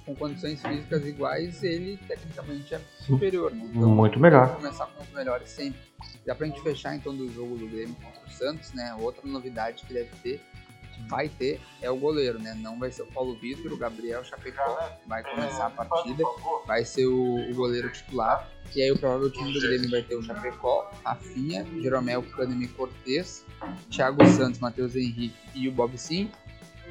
Com 0.05 0.13
condições 0.13 0.61
físicas 0.61 1.07
iguais, 1.07 1.63
ele 1.63 1.97
tecnicamente 2.07 2.75
é 2.75 2.81
superior. 2.99 3.51
Né? 3.51 3.65
Então, 3.73 3.89
Muito 3.89 4.19
melhor. 4.19 4.55
Começar 4.55 4.85
com 4.85 5.01
os 5.01 5.09
melhores 5.09 5.49
sempre. 5.49 5.79
Já 6.27 6.35
pra 6.35 6.45
gente 6.45 6.61
fechar 6.61 6.95
então 6.95 7.15
do 7.15 7.31
jogo 7.31 7.57
do 7.57 7.67
Grêmio 7.67 7.95
contra 7.95 8.21
o 8.27 8.29
Santos, 8.29 8.73
né? 8.73 8.95
Outra 8.99 9.27
novidade 9.27 9.83
que 9.83 9.93
deve 9.93 10.09
ter, 10.21 10.41
vai 11.07 11.29
ter, 11.29 11.59
é 11.81 11.89
o 11.89 11.95
goleiro, 11.95 12.39
né? 12.39 12.53
Não 12.55 12.79
vai 12.79 12.91
ser 12.91 13.03
o 13.03 13.07
Paulo 13.07 13.35
Vitor, 13.35 13.71
o 13.71 13.77
Gabriel 13.77 14.23
Chapecó 14.23 14.89
vai 15.07 15.23
começar 15.23 15.67
a 15.67 15.69
partida, 15.69 16.23
vai 16.65 16.83
ser 16.83 17.05
o, 17.05 17.49
o 17.49 17.53
goleiro 17.53 17.91
titular. 17.91 18.49
E 18.75 18.81
aí 18.81 18.91
o 18.91 18.97
provável 18.97 19.29
time 19.29 19.53
do 19.53 19.61
Grêmio 19.61 19.89
vai 19.89 20.01
ter 20.01 20.15
o 20.15 20.23
Chapecó, 20.23 20.91
Rafinha, 21.03 21.65
Jeromel 21.81 22.23
Kahneman 22.23 22.67
Cortez, 22.69 23.45
Thiago 23.89 24.25
Santos, 24.27 24.59
Matheus 24.59 24.95
Henrique 24.95 25.35
e 25.53 25.67
o 25.67 25.71
Bob 25.71 25.97
Sim. 25.97 26.29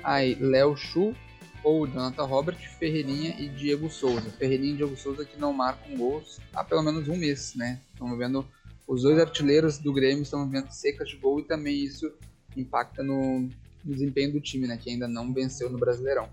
Aí 0.02 0.34
Léo 0.34 0.76
Chu, 0.76 1.14
ou 1.62 1.86
Jonathan 1.86 2.24
Robert, 2.24 2.58
Ferreirinha 2.78 3.34
e 3.38 3.48
Diego 3.48 3.90
Souza. 3.90 4.30
Ferreirinha 4.32 4.74
e 4.74 4.76
Diego 4.76 4.96
Souza 4.96 5.24
que 5.24 5.38
não 5.38 5.52
marcam 5.52 5.96
gols 5.96 6.38
há 6.54 6.62
pelo 6.62 6.82
menos 6.82 7.08
um 7.08 7.16
mês, 7.16 7.54
né? 7.54 7.80
Estamos 7.92 8.18
vendo 8.18 8.46
os 8.86 9.02
dois 9.02 9.18
artilheiros 9.18 9.78
do 9.78 9.92
Grêmio 9.92 10.22
estão 10.22 10.48
vendo 10.48 10.70
secas 10.70 11.08
de 11.08 11.16
gol 11.16 11.40
e 11.40 11.44
também 11.44 11.82
isso 11.82 12.12
impacta 12.56 13.02
no 13.02 13.48
desempenho 13.84 14.32
do 14.32 14.40
time, 14.40 14.66
né? 14.66 14.78
Que 14.80 14.90
ainda 14.90 15.08
não 15.08 15.32
venceu 15.32 15.70
no 15.70 15.78
Brasileirão. 15.78 16.28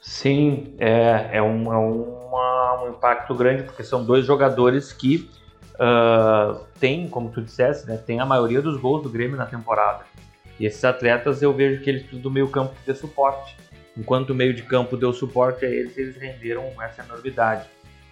Sim, 0.00 0.74
é, 0.78 1.30
é, 1.32 1.42
um, 1.42 1.72
é 1.72 1.78
uma, 1.78 2.84
um 2.84 2.90
impacto 2.90 3.34
grande, 3.34 3.62
porque 3.62 3.82
são 3.82 4.04
dois 4.04 4.26
jogadores 4.26 4.92
que 4.92 5.30
uh, 5.74 6.62
têm, 6.78 7.08
como 7.08 7.30
tu 7.30 7.40
disseste, 7.40 7.86
né, 7.86 7.96
tem 7.96 8.20
a 8.20 8.26
maioria 8.26 8.60
dos 8.60 8.78
gols 8.78 9.02
do 9.02 9.08
Grêmio 9.08 9.36
na 9.36 9.46
temporada. 9.46 10.04
E 10.60 10.66
esses 10.66 10.84
atletas 10.84 11.42
eu 11.42 11.54
vejo 11.54 11.82
que 11.82 11.88
eles 11.88 12.04
do 12.20 12.30
meio 12.30 12.48
campo 12.48 12.74
de 12.86 12.94
suporte. 12.94 13.56
Enquanto 13.96 14.30
o 14.30 14.34
meio 14.34 14.52
de 14.52 14.62
campo 14.62 14.96
deu 14.96 15.12
suporte 15.12 15.64
a 15.64 15.70
eles, 15.70 15.96
eles 15.96 16.16
renderam 16.16 16.70
essa 16.82 17.02
enormidade. 17.02 17.66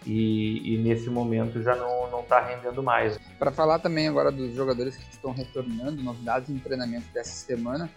E, 0.07 0.75
e 0.75 0.79
nesse 0.79 1.09
momento 1.09 1.63
já 1.63 1.77
não 1.77 2.21
está 2.21 2.41
rendendo 2.41 2.83
mais. 2.83 3.19
Para 3.39 3.53
falar 3.53 3.79
também 3.79 4.09
agora 4.09 4.33
dos 4.33 4.55
jogadores 4.55 4.97
que 4.97 5.13
estão 5.13 5.33
retornando, 5.33 6.03
novidades 6.03 6.51
em 6.51 6.59
treinamento 6.59 7.07
dessa 7.13 7.33
semana, 7.33 7.89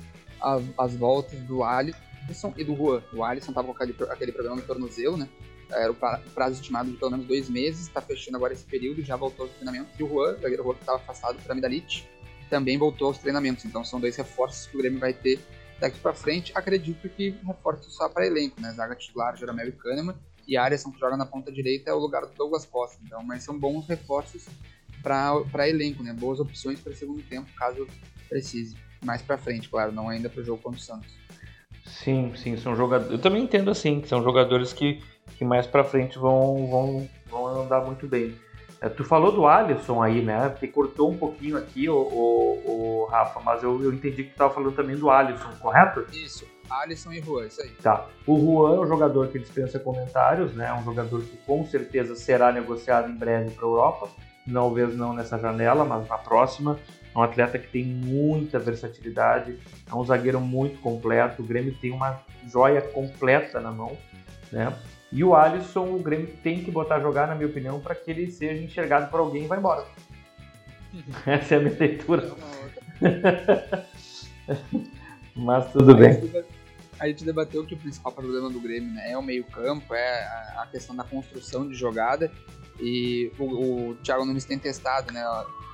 a, 0.46 0.84
as 0.84 0.96
voltas 0.96 1.40
do 1.42 1.64
Ali 1.64 1.94
Alisson 2.26 2.54
e 2.58 2.64
do 2.64 2.76
Juan. 2.76 3.04
O 3.14 3.24
Alisson 3.24 3.52
estava 3.52 3.68
com 3.68 3.74
aquele, 3.74 3.96
aquele 4.12 4.32
problema 4.32 4.56
no 4.56 4.62
tornozelo, 4.64 5.18
né? 5.18 5.30
Era 5.72 5.92
o 5.92 5.96
prazo 5.96 6.56
estimado 6.62 6.92
de 6.92 6.98
pelo 6.98 7.12
menos 7.12 7.26
dois 7.26 7.50
meses, 7.50 7.88
está 7.88 8.00
fechando 8.00 8.38
agora 8.38 8.54
esse 8.54 8.66
período, 8.66 9.02
já 9.02 9.16
voltou 9.16 9.46
aos 9.46 9.54
treinamentos. 9.54 10.00
E 10.00 10.04
o 10.04 10.08
Juan, 10.08 10.36
o 10.36 10.42
zagueiro 10.42 10.64
Juan 10.64 10.76
que 10.76 10.82
estava 10.82 10.98
afastado 10.98 11.42
por 11.42 11.52
amidalite, 11.52 12.08
também 12.50 12.78
voltou 12.78 13.08
aos 13.08 13.18
treinamentos. 13.18 13.66
Então 13.66 13.84
são 13.84 14.00
dois 14.00 14.16
reforços 14.16 14.68
que 14.68 14.76
o 14.76 14.80
Grêmio 14.80 15.00
vai 15.00 15.14
ter 15.14 15.40
daqui 15.80 16.00
para 16.00 16.14
frente. 16.14 16.52
Acredito 16.56 17.10
que 17.10 17.32
reforços 17.46 17.96
só 17.96 18.08
para 18.10 18.28
elenco, 18.28 18.62
né? 18.62 18.72
Zaga 18.74 18.96
titular, 18.96 19.36
Jeromel 19.36 19.70
e 19.70 19.72
Kahneman. 19.72 20.16
E 20.48 20.56
Alisson, 20.56 20.92
que 20.92 21.00
joga 21.00 21.18
na 21.18 21.26
ponta 21.26 21.52
direita, 21.52 21.90
é 21.90 21.94
o 21.94 22.00
lugar 22.00 22.24
do 22.26 22.34
Douglas 22.36 22.66
Costa. 22.66 23.00
Então, 23.04 23.24
mas 23.24 23.44
são 23.44 23.58
bons 23.58 23.88
reforços 23.88 24.46
para 25.02 25.68
elenco, 25.68 26.04
né? 26.04 26.14
Boas 26.14 26.40
opções 26.40 26.80
para 26.80 26.94
segundo 26.96 27.24
tempo, 27.24 27.52
caso 27.58 27.88
precise. 28.30 28.76
Mais 29.06 29.22
para 29.22 29.38
frente, 29.38 29.70
claro, 29.70 29.92
não 29.92 30.10
ainda 30.10 30.30
para 30.30 30.42
o 30.42 30.44
jogo 30.44 30.62
contra 30.62 30.80
o 30.80 30.84
Santos. 30.84 31.14
Sim, 31.86 32.34
sim, 32.36 32.58
são 32.58 32.76
jogadores. 32.76 33.12
Eu 33.12 33.20
também 33.20 33.44
entendo 33.44 33.70
assim, 33.70 34.02
que 34.02 34.08
são 34.08 34.24
jogadores 34.24 34.74
que, 34.74 35.02
que 35.38 35.46
mais 35.46 35.68
para 35.68 35.84
frente 35.84 36.18
vão, 36.18 36.68
vão, 36.68 37.10
vão 37.30 37.62
andar 37.62 37.82
muito 37.86 38.08
bem. 38.08 38.36
É, 38.82 38.90
tu 38.90 39.04
falou 39.04 39.32
do 39.32 39.48
Alisson 39.48 40.02
aí, 40.02 40.22
né? 40.22 40.54
Que 40.60 40.68
cortou 40.68 41.10
um 41.10 41.18
pouquinho 41.18 41.58
aqui, 41.58 41.88
o, 41.88 41.96
o, 41.96 43.04
o 43.04 43.06
Rafa, 43.06 43.40
mas 43.40 43.64
eu, 43.64 43.82
eu 43.84 43.94
entendi 43.94 44.24
que 44.24 44.30
tu 44.30 44.34
estava 44.34 44.54
falando 44.54 44.76
também 44.76 44.96
do 44.96 45.10
Alisson, 45.10 45.50
correto? 45.60 46.06
Isso, 46.12 46.46
Alisson 46.70 47.14
e 47.14 47.22
Juan, 47.22 47.46
isso 47.46 47.62
aí. 47.62 47.70
Tá. 47.82 48.06
O 48.28 48.38
Juan 48.38 48.76
é 48.76 48.80
um 48.80 48.88
jogador 48.88 49.28
que 49.30 49.40
dispensa 49.40 49.80
comentários, 49.80 50.54
né? 50.54 50.68
É 50.68 50.74
um 50.74 50.84
jogador 50.84 51.22
que 51.22 51.38
com 51.46 51.66
certeza 51.66 52.16
será 52.16 52.52
negociado 52.52 53.10
em 53.10 53.16
breve 53.16 53.52
para 53.52 53.66
a 53.66 53.68
Europa. 53.68 54.10
Talvez 54.52 54.96
não 54.96 55.14
nessa 55.14 55.40
janela, 55.40 55.86
mas 55.86 56.08
na 56.08 56.18
próxima. 56.18 56.80
É 57.16 57.20
um 57.20 57.24
atleta 57.24 57.58
que 57.58 57.68
tem 57.68 57.86
muita 57.86 58.60
versatilidade, 58.60 59.58
é 59.90 59.96
um 59.96 60.04
zagueiro 60.04 60.42
muito 60.42 60.82
completo. 60.82 61.42
O 61.42 61.46
Grêmio 61.46 61.74
tem 61.80 61.92
uma 61.92 62.20
joia 62.46 62.82
completa 62.82 63.62
na 63.62 63.72
mão, 63.72 63.98
né? 64.52 64.78
E 65.12 65.24
o 65.24 65.34
Alisson, 65.34 65.96
o 65.96 66.00
Grêmio 66.00 66.28
tem 66.44 66.62
que 66.62 66.70
botar 66.70 66.96
a 66.96 67.00
jogar, 67.00 67.26
na 67.28 67.36
minha 67.36 67.48
opinião, 67.48 67.80
para 67.80 67.96
que 67.96 68.12
ele 68.12 68.30
seja 68.30 68.62
enxergado 68.62 69.10
por 69.10 69.22
alguém 69.22 69.46
e 69.46 69.48
vá 69.48 69.56
embora. 69.58 69.86
Essa 71.26 71.56
é 71.56 71.58
a 71.58 71.62
minha 71.62 71.78
leitura. 71.80 72.34
Mas 75.34 75.72
tudo 75.72 75.96
bem. 75.96 76.20
A 77.00 77.08
gente 77.08 77.24
debateu 77.24 77.66
que 77.66 77.76
o 77.76 77.78
principal 77.78 78.12
problema 78.12 78.50
do 78.50 78.60
Grêmio 78.60 78.94
né, 78.94 79.12
é 79.12 79.18
o 79.18 79.22
meio-campo, 79.22 79.94
é 79.94 80.24
a 80.58 80.68
questão 80.70 80.94
da 80.94 81.04
construção 81.06 81.68
de 81.68 81.76
jogada. 81.76 82.30
E 82.80 83.32
o, 83.40 83.92
o 83.92 83.96
Thiago 83.96 84.26
Nunes 84.26 84.44
tem 84.44 84.60
testado, 84.60 85.14
né? 85.14 85.24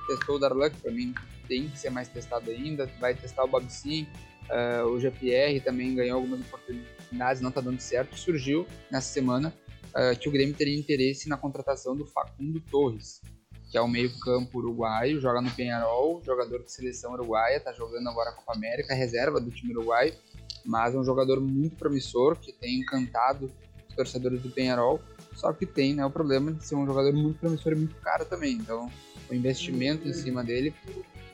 Testou 0.06 0.36
o 0.36 0.70
que 0.70 0.76
para 0.80 0.90
mim 0.90 1.14
tem 1.48 1.68
que 1.68 1.78
ser 1.78 1.90
mais 1.90 2.08
testado 2.08 2.50
ainda. 2.50 2.86
Vai 3.00 3.14
testar 3.14 3.44
o 3.44 3.48
Babicin, 3.48 4.06
uh, 4.50 4.86
o 4.86 5.00
GPR 5.00 5.60
também 5.60 5.94
ganhou 5.94 6.16
algumas 6.16 6.40
oportunidades, 6.40 7.42
não 7.42 7.50
está 7.50 7.60
dando 7.60 7.80
certo. 7.80 8.18
Surgiu 8.18 8.66
nessa 8.90 9.12
semana 9.12 9.54
uh, 9.88 10.18
que 10.18 10.28
o 10.28 10.32
Grêmio 10.32 10.54
teria 10.54 10.78
interesse 10.78 11.28
na 11.28 11.36
contratação 11.36 11.96
do 11.96 12.06
Facundo 12.06 12.60
Torres, 12.60 13.20
que 13.70 13.78
é 13.78 13.80
o 13.80 13.88
meio-campo 13.88 14.58
uruguaio, 14.58 15.20
joga 15.20 15.40
no 15.40 15.50
Penharol, 15.50 16.22
jogador 16.24 16.62
de 16.62 16.70
seleção 16.72 17.12
uruguaia, 17.12 17.56
está 17.56 17.72
jogando 17.72 18.08
agora 18.08 18.30
a 18.30 18.34
Copa 18.34 18.54
América, 18.54 18.94
reserva 18.94 19.40
do 19.40 19.50
time 19.50 19.72
uruguaio, 19.72 20.14
mas 20.64 20.94
é 20.94 20.98
um 20.98 21.04
jogador 21.04 21.40
muito 21.40 21.76
promissor 21.76 22.36
que 22.36 22.52
tem 22.52 22.80
encantado 22.80 23.50
torcedores 23.92 24.42
do 24.42 24.50
Penharol. 24.50 25.00
Só 25.34 25.52
que 25.52 25.64
tem 25.64 25.94
né, 25.94 26.04
o 26.04 26.10
problema 26.10 26.52
de 26.52 26.64
ser 26.64 26.74
um 26.74 26.86
jogador 26.86 27.12
muito 27.12 27.38
promissor 27.38 27.72
e 27.72 27.76
muito 27.76 27.94
caro 27.96 28.24
também. 28.24 28.52
Então, 28.52 28.90
o 29.30 29.34
investimento 29.34 30.06
em 30.06 30.12
cima 30.12 30.44
dele 30.44 30.74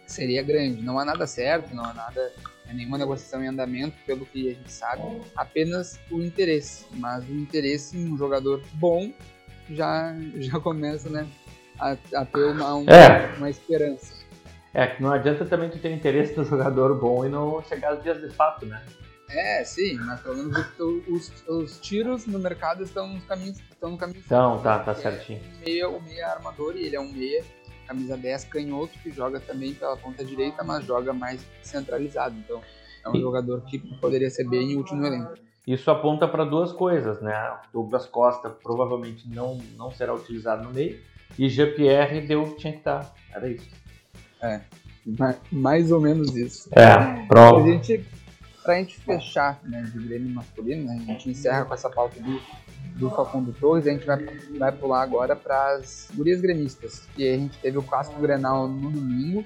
seria 0.06 0.42
grande. 0.42 0.82
Não 0.82 0.98
há 0.98 1.04
nada 1.04 1.26
certo, 1.26 1.74
não 1.74 1.84
há 1.84 1.92
nada, 1.92 2.32
é 2.66 2.72
nenhuma 2.72 2.96
negociação 2.96 3.42
em 3.42 3.48
andamento, 3.48 3.96
pelo 4.06 4.24
que 4.24 4.50
a 4.50 4.54
gente 4.54 4.72
sabe, 4.72 5.02
apenas 5.36 5.98
o 6.10 6.22
interesse. 6.22 6.86
Mas 6.92 7.28
o 7.28 7.32
interesse 7.32 7.96
em 7.96 8.12
um 8.12 8.16
jogador 8.16 8.62
bom 8.74 9.12
já, 9.70 10.14
já 10.36 10.58
começa 10.60 11.08
né, 11.10 11.26
a, 11.78 11.96
a 12.14 12.24
ter 12.24 12.44
uma, 12.44 12.74
uma, 12.74 12.92
é. 12.92 13.34
uma 13.36 13.50
esperança. 13.50 14.18
É, 14.72 14.86
que 14.86 15.02
não 15.02 15.10
adianta 15.10 15.44
também 15.44 15.70
tu 15.70 15.78
ter 15.78 15.90
interesse 15.90 16.36
no 16.36 16.44
jogador 16.44 16.94
bom 16.94 17.24
e 17.24 17.28
não 17.28 17.62
chegar 17.64 17.92
aos 17.92 18.02
dias 18.02 18.20
de 18.20 18.28
fato, 18.30 18.66
né? 18.66 18.84
É, 19.30 19.62
sim, 19.62 19.94
mas 19.96 20.20
pelo 20.20 20.36
menos 20.36 20.56
os, 21.06 21.32
os, 21.46 21.78
tiros 21.80 22.26
no 22.26 22.38
mercado 22.38 22.82
estão 22.82 23.06
no 23.06 23.20
caminho, 23.20 23.54
estão 23.70 23.90
no 23.90 23.98
caminho 23.98 24.22
Então, 24.24 24.58
tá, 24.60 24.78
tá 24.78 24.94
certinho. 24.94 25.40
É 25.60 25.64
meia, 25.66 25.88
o 25.88 26.02
meia 26.02 26.28
armador 26.28 26.76
e 26.76 26.86
ele 26.86 26.96
é 26.96 27.00
um 27.00 27.12
meia 27.12 27.44
camisa 27.86 28.16
10 28.16 28.44
canhoto, 28.44 28.92
que 29.02 29.10
joga 29.10 29.40
também 29.40 29.72
pela 29.72 29.96
ponta 29.96 30.22
direita, 30.22 30.62
mas 30.62 30.84
joga 30.84 31.12
mais 31.12 31.40
centralizado. 31.62 32.36
Então, 32.38 32.60
é 33.04 33.08
um 33.08 33.16
e... 33.16 33.20
jogador 33.20 33.62
que 33.62 33.78
poderia 33.98 34.28
ser 34.30 34.44
bem 34.48 34.76
útil 34.76 34.96
no 34.96 35.06
elenco. 35.06 35.34
Isso 35.66 35.90
aponta 35.90 36.28
para 36.28 36.44
duas 36.44 36.72
coisas, 36.72 37.20
né? 37.20 37.34
O 37.72 37.82
Douglas 37.82 38.06
Costa 38.06 38.48
provavelmente 38.48 39.28
não, 39.28 39.58
não 39.76 39.90
será 39.90 40.14
utilizado 40.14 40.62
no 40.62 40.70
meio 40.70 40.98
e 41.38 41.48
GPR 41.48 42.26
deu 42.26 42.42
o 42.42 42.50
que 42.52 42.60
tinha 42.60 42.72
que 42.72 42.78
estar. 42.78 43.14
Era 43.34 43.48
isso. 43.48 43.68
É, 44.42 44.60
mais 45.50 45.90
ou 45.90 46.00
menos 46.00 46.34
isso. 46.36 46.70
É, 46.72 47.26
prova. 47.26 47.60
A 47.60 47.66
gente, 47.66 48.04
pra 48.68 48.74
gente 48.74 49.00
fechar 49.00 49.58
né, 49.64 49.80
de 49.80 49.98
Grêmio 49.98 50.28
masculino, 50.28 50.84
né, 50.84 50.98
a 51.00 51.12
gente 51.12 51.30
encerra 51.30 51.64
com 51.64 51.72
essa 51.72 51.88
pauta 51.88 52.20
do 52.20 52.38
do 52.96 53.08
Facundo 53.10 53.52
Torres, 53.52 53.86
a 53.86 53.90
gente 53.90 54.04
vai, 54.04 54.18
vai 54.58 54.72
pular 54.72 55.02
agora 55.02 55.36
para 55.36 55.76
as 55.76 56.08
gurias 56.12 56.40
gremistas. 56.40 57.08
E 57.16 57.26
a 57.28 57.36
gente 57.36 57.56
teve 57.58 57.78
o 57.78 57.82
clássico 57.82 58.20
Grenal 58.20 58.66
no 58.66 58.90
domingo. 58.90 59.44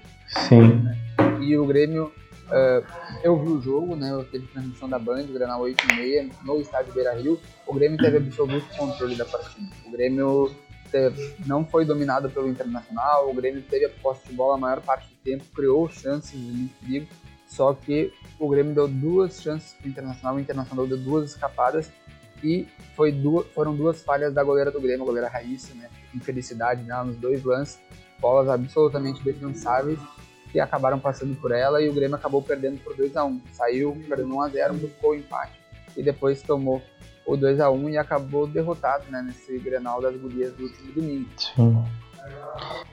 Sim. 0.49 0.83
Né? 0.83 0.97
E 1.43 1.55
o 1.59 1.67
Grêmio, 1.67 2.11
uh, 2.47 2.87
eu 3.23 3.39
vi 3.39 3.51
o 3.51 3.61
jogo, 3.61 3.95
né? 3.95 4.11
Eu 4.11 4.25
teve 4.25 4.47
transmissão 4.47 4.89
da 4.89 4.99
Band, 4.99 5.25
o 5.25 5.35
Grenal 5.35 5.61
8 5.61 5.85
e 5.85 5.97
meia, 5.97 6.31
no 6.43 6.63
estádio 6.63 6.95
Beira 6.95 7.13
Rio. 7.15 7.39
O 7.67 7.75
Grêmio 7.75 7.99
teve 7.99 8.17
absoluto 8.17 8.75
controle 8.75 9.15
da 9.17 9.27
partida. 9.27 9.69
O 9.85 9.91
Grêmio 9.91 10.51
teve, 10.91 11.35
não 11.47 11.63
foi 11.63 11.85
dominado 11.85 12.31
pelo 12.31 12.49
Internacional, 12.49 13.29
o 13.29 13.35
Grêmio 13.35 13.63
teve 13.63 13.85
a 13.85 13.91
posse 13.91 14.29
de 14.29 14.35
bola 14.35 14.55
a 14.55 14.59
maior 14.59 14.81
parte 14.81 15.09
do 15.09 15.17
tempo, 15.17 15.45
criou 15.55 15.91
chances 15.91 16.33
de 16.33 16.39
muito 16.39 16.75
perigo. 16.81 17.07
Só 17.53 17.75
que 17.75 18.11
o 18.39 18.49
Grêmio 18.49 18.75
deu 18.75 18.89
duas 18.89 19.43
chances 19.43 19.75
para 19.75 19.87
o 19.87 19.91
Internacional, 19.91 20.37
o 20.37 20.41
Internacional 20.41 20.87
deu 20.87 20.97
duas 20.97 21.33
escapadas 21.33 21.93
e 22.43 22.67
foi 22.97 23.13
duas, 23.13 23.47
foram 23.49 23.77
duas 23.77 24.03
falhas 24.03 24.33
da 24.33 24.43
goleira 24.43 24.71
do 24.71 24.81
Grêmio, 24.81 25.03
a 25.03 25.07
goleira 25.07 25.29
Raíssa, 25.29 25.75
né? 25.75 25.91
Infelicidade 26.15 26.83
dela 26.83 27.05
nos 27.05 27.17
dois 27.19 27.45
lances, 27.45 27.79
bolas 28.19 28.49
absolutamente 28.49 29.23
defensáveis 29.23 29.99
que 30.51 30.59
acabaram 30.61 30.99
passando 30.99 31.37
por 31.37 31.53
ela 31.53 31.83
e 31.83 31.91
o 31.91 31.93
Grêmio 31.93 32.17
acabou 32.17 32.43
perdendo 32.43 32.83
por 32.83 32.97
2 32.97 33.17
a 33.17 33.25
1 33.25 33.41
Saiu 33.53 34.03
perdendo 34.09 34.35
1x0, 34.35 34.73
buscou 34.73 35.11
o 35.11 35.15
empate 35.15 35.53
e 35.95 36.03
depois 36.03 36.41
tomou 36.41 36.81
o 37.27 37.37
2 37.37 37.61
a 37.61 37.71
1 37.71 37.91
e 37.91 37.99
acabou 37.99 38.47
derrotado 38.47 39.05
né, 39.11 39.23
nesse 39.23 39.59
Grenal 39.59 40.01
das 40.01 40.17
gurias 40.17 40.55
do 40.55 40.65
último 40.65 40.93
domingo. 40.93 41.29
Sim. 41.37 41.85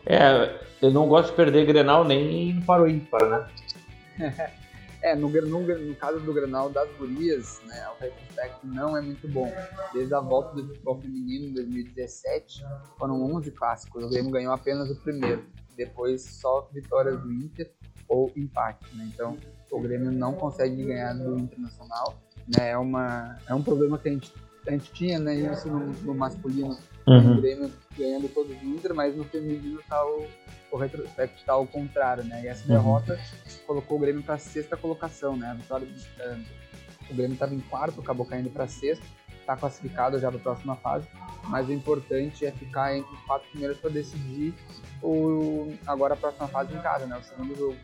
É, 0.05 0.59
eu 0.81 0.91
não 0.91 1.07
gosto 1.07 1.29
de 1.29 1.35
perder 1.37 1.65
Grenal 1.65 2.03
nem 2.03 2.59
para 2.61 2.83
o 2.83 2.89
ímpar, 2.89 3.25
né? 3.29 3.47
É, 5.01 5.15
no, 5.15 5.29
no, 5.29 5.61
no, 5.61 5.95
caso 5.95 6.19
do 6.19 6.33
Granal 6.33 6.69
das 6.69 6.89
Gurias, 6.97 7.61
né, 7.65 7.87
o 7.89 8.01
retrospecto 8.01 8.67
não 8.67 8.97
é 8.97 9.01
muito 9.01 9.29
bom. 9.29 9.49
Desde 9.93 10.13
a 10.13 10.19
volta 10.19 10.55
do 10.55 10.67
futebol 10.67 10.99
feminino 10.99 11.45
em 11.45 11.53
2017, 11.53 12.65
foram 12.97 13.21
11 13.33 13.49
clássicos. 13.51 14.03
O 14.03 14.09
Grêmio 14.09 14.29
ganhou 14.29 14.51
apenas 14.51 14.89
o 14.89 14.95
primeiro. 14.97 15.45
Depois 15.77 16.21
só 16.21 16.67
vitórias 16.73 17.17
do 17.21 17.31
Inter 17.31 17.71
ou 18.09 18.29
empate. 18.35 18.93
Né? 18.93 19.09
Então, 19.13 19.37
o 19.71 19.79
Grêmio 19.79 20.11
não 20.11 20.33
consegue 20.33 20.83
ganhar 20.83 21.13
do 21.13 21.39
Internacional. 21.39 22.19
Né? 22.45 22.71
É, 22.71 22.77
uma, 22.77 23.37
é 23.47 23.53
um 23.53 23.63
problema 23.63 23.97
que 23.97 24.09
a 24.09 24.11
gente, 24.11 24.33
a 24.67 24.71
gente 24.71 24.91
tinha 24.91 25.17
né, 25.17 25.33
isso 25.35 25.69
no, 25.69 25.79
no 25.79 26.13
masculino. 26.13 26.77
Uhum. 27.09 27.37
O 27.37 27.41
Grêmio 27.41 27.71
ganhando 27.97 28.29
todos 28.29 28.55
os 28.55 28.63
Inter, 28.63 28.93
mas 28.93 29.15
no 29.15 29.23
feminino 29.23 29.79
está 29.79 30.05
o 30.05 30.27
o 30.71 30.77
retrospecto 30.77 31.37
está 31.37 31.53
ao 31.53 31.65
contrário, 31.65 32.23
né? 32.23 32.41
E 32.43 32.47
essa 32.47 32.61
uhum. 32.63 32.75
derrota 32.75 33.19
colocou 33.65 33.97
o 33.97 33.99
Grêmio 33.99 34.23
para 34.23 34.37
sexta 34.37 34.77
colocação, 34.77 35.35
né? 35.35 35.47
A 35.51 35.53
vitória, 35.53 35.87
O 37.09 37.13
Grêmio 37.13 37.33
estava 37.33 37.53
em 37.53 37.59
quarto, 37.59 37.99
acabou 38.01 38.25
caindo 38.25 38.49
para 38.49 38.67
sexto, 38.67 39.03
está 39.39 39.55
classificado 39.55 40.19
já 40.19 40.29
para 40.29 40.39
a 40.39 40.43
próxima 40.43 40.75
fase. 40.75 41.07
Mas 41.47 41.67
o 41.67 41.73
importante 41.73 42.45
é 42.45 42.51
ficar 42.51 42.95
entre 42.95 43.11
os 43.13 43.21
quatro 43.21 43.49
primeiros 43.49 43.77
para 43.79 43.89
decidir 43.89 44.53
o, 45.01 45.73
agora 45.87 46.13
a 46.13 46.17
próxima 46.17 46.47
fase 46.47 46.73
em 46.73 46.79
casa, 46.79 47.05
né? 47.05 47.17
O 47.17 47.23
segundo 47.23 47.55
jogo. 47.55 47.75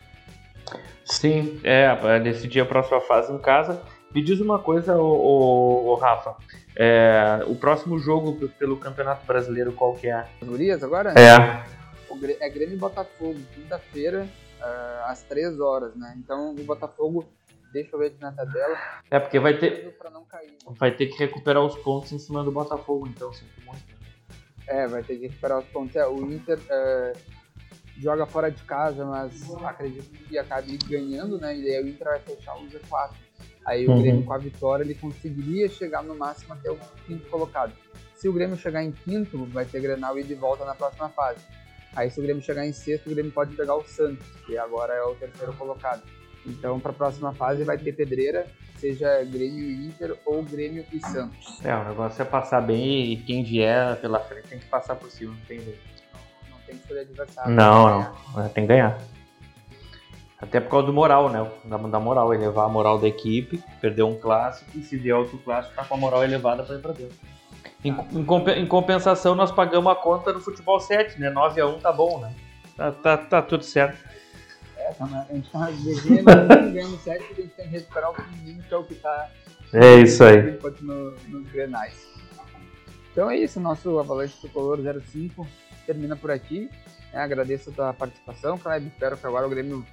Sim, 1.04 1.60
é, 1.62 1.94
para 1.94 2.18
decidir 2.18 2.60
a 2.60 2.66
próxima 2.66 3.00
fase 3.00 3.32
em 3.32 3.38
casa. 3.38 3.82
Me 4.16 4.22
diz 4.22 4.40
uma 4.40 4.58
coisa, 4.58 4.96
o, 4.96 5.94
Rafa. 5.96 6.36
É, 6.74 7.44
o 7.46 7.54
próximo 7.54 7.98
jogo 7.98 8.48
pelo 8.58 8.78
Campeonato 8.78 9.26
Brasileiro 9.26 9.74
qual 9.74 9.92
que 9.92 10.08
é? 10.08 10.26
Gurias 10.42 10.82
agora? 10.82 11.10
É. 11.10 11.62
O, 12.10 12.18
é 12.24 12.48
Grêmio 12.48 12.76
e 12.76 12.78
Botafogo, 12.78 13.38
quinta-feira, 13.54 14.26
uh, 14.58 15.04
às 15.04 15.22
três 15.22 15.60
horas, 15.60 15.94
né? 15.94 16.14
Então 16.16 16.54
o 16.54 16.64
Botafogo, 16.64 17.26
deixa 17.74 17.90
eu 17.94 17.98
ver 17.98 18.06
aqui 18.06 18.16
na 18.22 18.32
tabela. 18.32 18.78
É, 19.10 19.20
porque 19.20 19.38
vai 19.38 19.58
ter. 19.58 19.94
Cair, 20.30 20.50
né? 20.50 20.56
Vai 20.78 20.92
ter 20.92 21.08
que 21.08 21.18
recuperar 21.18 21.62
os 21.62 21.76
pontos 21.76 22.10
em 22.10 22.18
cima 22.18 22.42
do 22.42 22.50
Botafogo, 22.50 23.06
então, 23.06 23.30
sinto 23.34 23.60
muito. 23.66 23.84
É, 24.66 24.86
vai 24.86 25.02
ter 25.02 25.16
que 25.16 25.26
recuperar 25.26 25.58
os 25.58 25.66
pontos. 25.66 25.94
É, 25.94 26.06
o 26.06 26.32
Inter 26.32 26.58
uh, 26.58 27.18
joga 27.98 28.24
fora 28.24 28.50
de 28.50 28.62
casa, 28.62 29.04
mas 29.04 29.54
acredito 29.62 30.08
que 30.26 30.38
acabe 30.38 30.78
ganhando, 30.88 31.38
né? 31.38 31.54
E 31.54 31.68
aí 31.68 31.84
o 31.84 31.88
Inter 31.88 32.06
vai 32.06 32.20
fechar 32.20 32.56
o 32.56 32.66
G4. 32.66 33.25
Aí 33.66 33.84
o 33.86 33.90
uhum. 33.90 34.00
Grêmio 34.00 34.24
com 34.24 34.32
a 34.32 34.38
vitória 34.38 34.84
ele 34.84 34.94
conseguiria 34.94 35.68
chegar 35.68 36.02
no 36.02 36.14
máximo 36.14 36.54
até 36.54 36.70
o 36.70 36.78
quinto 37.04 37.28
colocado. 37.28 37.72
Se 38.14 38.28
o 38.28 38.32
Grêmio 38.32 38.56
chegar 38.56 38.82
em 38.82 38.92
quinto, 38.92 39.44
vai 39.46 39.64
ter 39.64 39.80
Grenal 39.80 40.16
e 40.18 40.22
de 40.22 40.34
volta 40.34 40.64
na 40.64 40.74
próxima 40.74 41.08
fase. 41.08 41.40
Aí 41.94 42.08
se 42.08 42.20
o 42.20 42.22
Grêmio 42.22 42.42
chegar 42.42 42.64
em 42.64 42.72
sexto, 42.72 43.08
o 43.08 43.10
Grêmio 43.10 43.32
pode 43.32 43.56
pegar 43.56 43.74
o 43.74 43.82
Santos, 43.84 44.24
que 44.46 44.56
agora 44.56 44.94
é 44.94 45.02
o 45.02 45.14
terceiro 45.16 45.52
colocado. 45.54 46.02
Então 46.46 46.78
para 46.78 46.92
a 46.92 46.94
próxima 46.94 47.34
fase 47.34 47.64
vai 47.64 47.76
ter 47.76 47.92
pedreira, 47.92 48.46
seja 48.76 49.24
Grêmio 49.24 49.64
e 49.64 49.86
Inter 49.86 50.16
ou 50.24 50.42
Grêmio 50.44 50.84
e 50.92 51.00
Santos. 51.00 51.64
É, 51.64 51.74
o 51.74 51.88
negócio 51.88 52.22
é 52.22 52.24
passar 52.24 52.60
bem 52.60 53.12
e 53.12 53.16
quem 53.16 53.42
vier 53.42 54.00
pela 54.00 54.20
frente 54.20 54.48
tem 54.48 54.58
que 54.60 54.66
passar 54.66 54.94
por 54.94 55.10
cima, 55.10 55.32
não 55.32 55.40
tem 55.40 55.58
jeito. 55.58 55.80
Não, 56.12 56.50
não 56.52 56.58
tem 56.64 56.76
que 56.76 56.82
escolher 56.82 57.00
adversário. 57.00 57.52
Não, 57.52 58.14
não, 58.36 58.48
tem 58.50 58.64
que 58.64 58.68
ganhar. 58.68 58.96
Até 60.40 60.60
por 60.60 60.70
causa 60.70 60.86
do 60.86 60.92
moral, 60.92 61.30
né? 61.30 61.50
Da, 61.64 61.76
da 61.76 62.00
moral, 62.00 62.34
elevar 62.34 62.66
a 62.66 62.68
moral 62.68 62.98
da 62.98 63.08
equipe, 63.08 63.62
perder 63.80 64.02
um 64.02 64.18
clássico 64.18 64.70
e 64.74 64.82
se 64.82 64.96
vier 64.96 65.16
outro 65.16 65.38
clássico, 65.38 65.74
tá 65.74 65.84
com 65.84 65.94
a 65.94 65.96
moral 65.96 66.22
elevada 66.22 66.62
para 66.62 66.76
ir 66.76 66.80
pra 66.80 66.92
dentro. 66.92 67.16
Em, 67.82 67.90
em, 67.90 68.60
em, 68.60 68.66
compensação, 68.66 69.34
nós 69.34 69.50
pagamos 69.50 69.90
a 69.90 69.94
conta 69.94 70.32
no 70.32 70.40
futebol 70.40 70.78
7, 70.78 71.18
né? 71.18 71.30
9x1 71.30 71.80
tá 71.80 71.92
bom, 71.92 72.20
né? 72.20 72.34
Tá, 72.76 72.92
tá, 72.92 73.16
tá 73.16 73.42
tudo 73.42 73.64
certo. 73.64 73.98
É, 74.76 74.92
tá, 74.92 75.26
a 75.28 75.34
gente 75.34 75.50
tá 75.50 75.70
devendo, 75.70 76.72
ganhando 76.72 76.98
7 76.98 77.24
porque 77.24 77.40
a 77.40 77.44
gente 77.44 77.54
tem 77.54 77.68
que 77.68 77.72
recuperar 77.72 78.10
o 78.10 78.14
feminino, 78.14 78.62
que 78.62 78.74
é 78.74 78.76
o 78.76 78.84
que 78.84 78.94
tá. 78.96 79.30
É 79.72 79.94
isso 79.96 80.22
aí. 80.22 80.58
No, 80.80 81.12
nos 81.28 81.50
grenais. 81.50 82.06
Então 83.10 83.30
é 83.30 83.36
isso, 83.38 83.58
nosso 83.58 83.98
Avalanche 83.98 84.38
Tricolor 84.40 84.78
05 85.00 85.46
termina 85.86 86.14
por 86.14 86.30
aqui. 86.30 86.68
É, 87.16 87.20
agradeço 87.20 87.70
a 87.70 87.72
tua 87.72 87.92
participação, 87.94 88.58
Kleber. 88.58 88.88
Espero 88.88 89.16
que 89.16 89.26
agora 89.26 89.46
o 89.46 89.48
Grêmio 89.48 89.86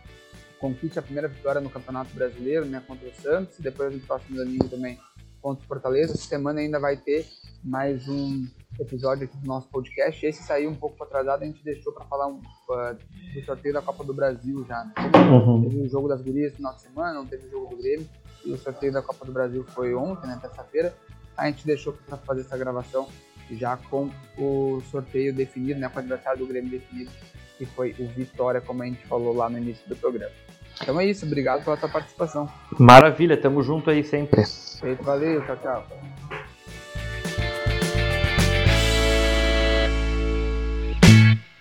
conquiste 0.60 1.00
a 1.00 1.02
primeira 1.02 1.30
vitória 1.30 1.62
no 1.62 1.70
Campeonato 1.70 2.14
Brasileiro, 2.14 2.66
né, 2.66 2.84
contra 2.86 3.08
o 3.08 3.14
Santos, 3.14 3.58
e 3.60 3.62
depois 3.62 3.94
no 3.94 4.02
próximo 4.02 4.36
domingo 4.36 4.68
também 4.68 5.00
contra 5.42 5.64
o 5.64 5.68
Fortaleza. 5.68 6.16
Essa 6.16 6.28
semana 6.28 6.60
ainda 6.60 6.82
vai 6.82 6.98
ter 6.98 7.26
mais 7.64 8.10
um 8.10 8.46
episódio 8.78 9.24
aqui 9.24 9.38
do 9.38 9.48
nosso 9.48 9.70
podcast. 9.70 10.26
Esse 10.26 10.44
saiu 10.44 10.70
um 10.70 10.76
pouco 10.76 11.02
atrasado, 11.02 11.44
a 11.44 11.46
gente 11.46 11.64
deixou 11.64 11.94
para 11.94 12.04
falar 12.08 12.28
um, 12.28 12.40
uh, 12.40 13.34
do 13.34 13.46
sorteio 13.46 13.74
da 13.74 13.82
Copa 13.82 14.04
do 14.04 14.14
Brasil 14.14 14.66
já. 14.68 14.84
Né? 14.84 14.94
Uhum. 15.32 15.64
Teve 15.64 15.78
o 15.82 15.88
jogo 15.88 16.10
das 16.10 16.22
gurias 16.22 16.52
no 16.52 16.58
final 16.58 16.74
de 16.74 16.82
semana, 16.82 17.14
não 17.14 17.26
teve 17.26 17.48
o 17.48 17.50
jogo 17.50 17.68
do 17.68 17.78
Grêmio, 17.78 18.10
e 18.44 18.52
o 18.52 18.58
sorteio 18.58 18.92
da 18.92 19.02
Copa 19.02 19.26
do 19.26 19.32
Brasil 19.32 19.64
foi 19.70 19.96
ontem, 19.96 20.28
né, 20.28 20.38
terça-feira. 20.42 20.94
A 21.38 21.48
gente 21.48 21.66
deixou 21.66 21.94
para 21.94 22.18
fazer 22.18 22.42
essa 22.42 22.58
gravação 22.58 23.08
já 23.52 23.78
com 23.78 24.10
o 24.38 24.82
sorteio 24.90 25.34
definido, 25.34 25.80
né, 25.80 25.90
com 25.90 25.98
o 25.98 26.00
adversário 26.00 26.40
do 26.40 26.48
Grêmio 26.48 26.70
definido, 26.70 27.12
que 27.58 27.66
foi 27.66 27.96
o 28.00 28.08
Vitória, 28.08 28.62
como 28.62 28.84
a 28.84 28.86
gente 28.86 29.06
falou 29.06 29.36
lá 29.36 29.50
no 29.50 29.58
início 29.58 29.88
do 29.88 29.96
programa. 29.96 30.34
Então 30.82 31.00
é 31.00 31.06
isso, 31.06 31.26
obrigado 31.26 31.64
pela 31.64 31.78
tua 31.78 31.90
participação. 31.90 32.50
Maravilha, 32.80 33.38
tamo 33.38 33.62
junto 33.62 33.90
aí 33.90 34.04
sempre. 34.04 34.44
Feito, 34.80 35.04
valeu, 35.04 35.46
tchau, 35.46 35.58
tchau. 35.58 35.88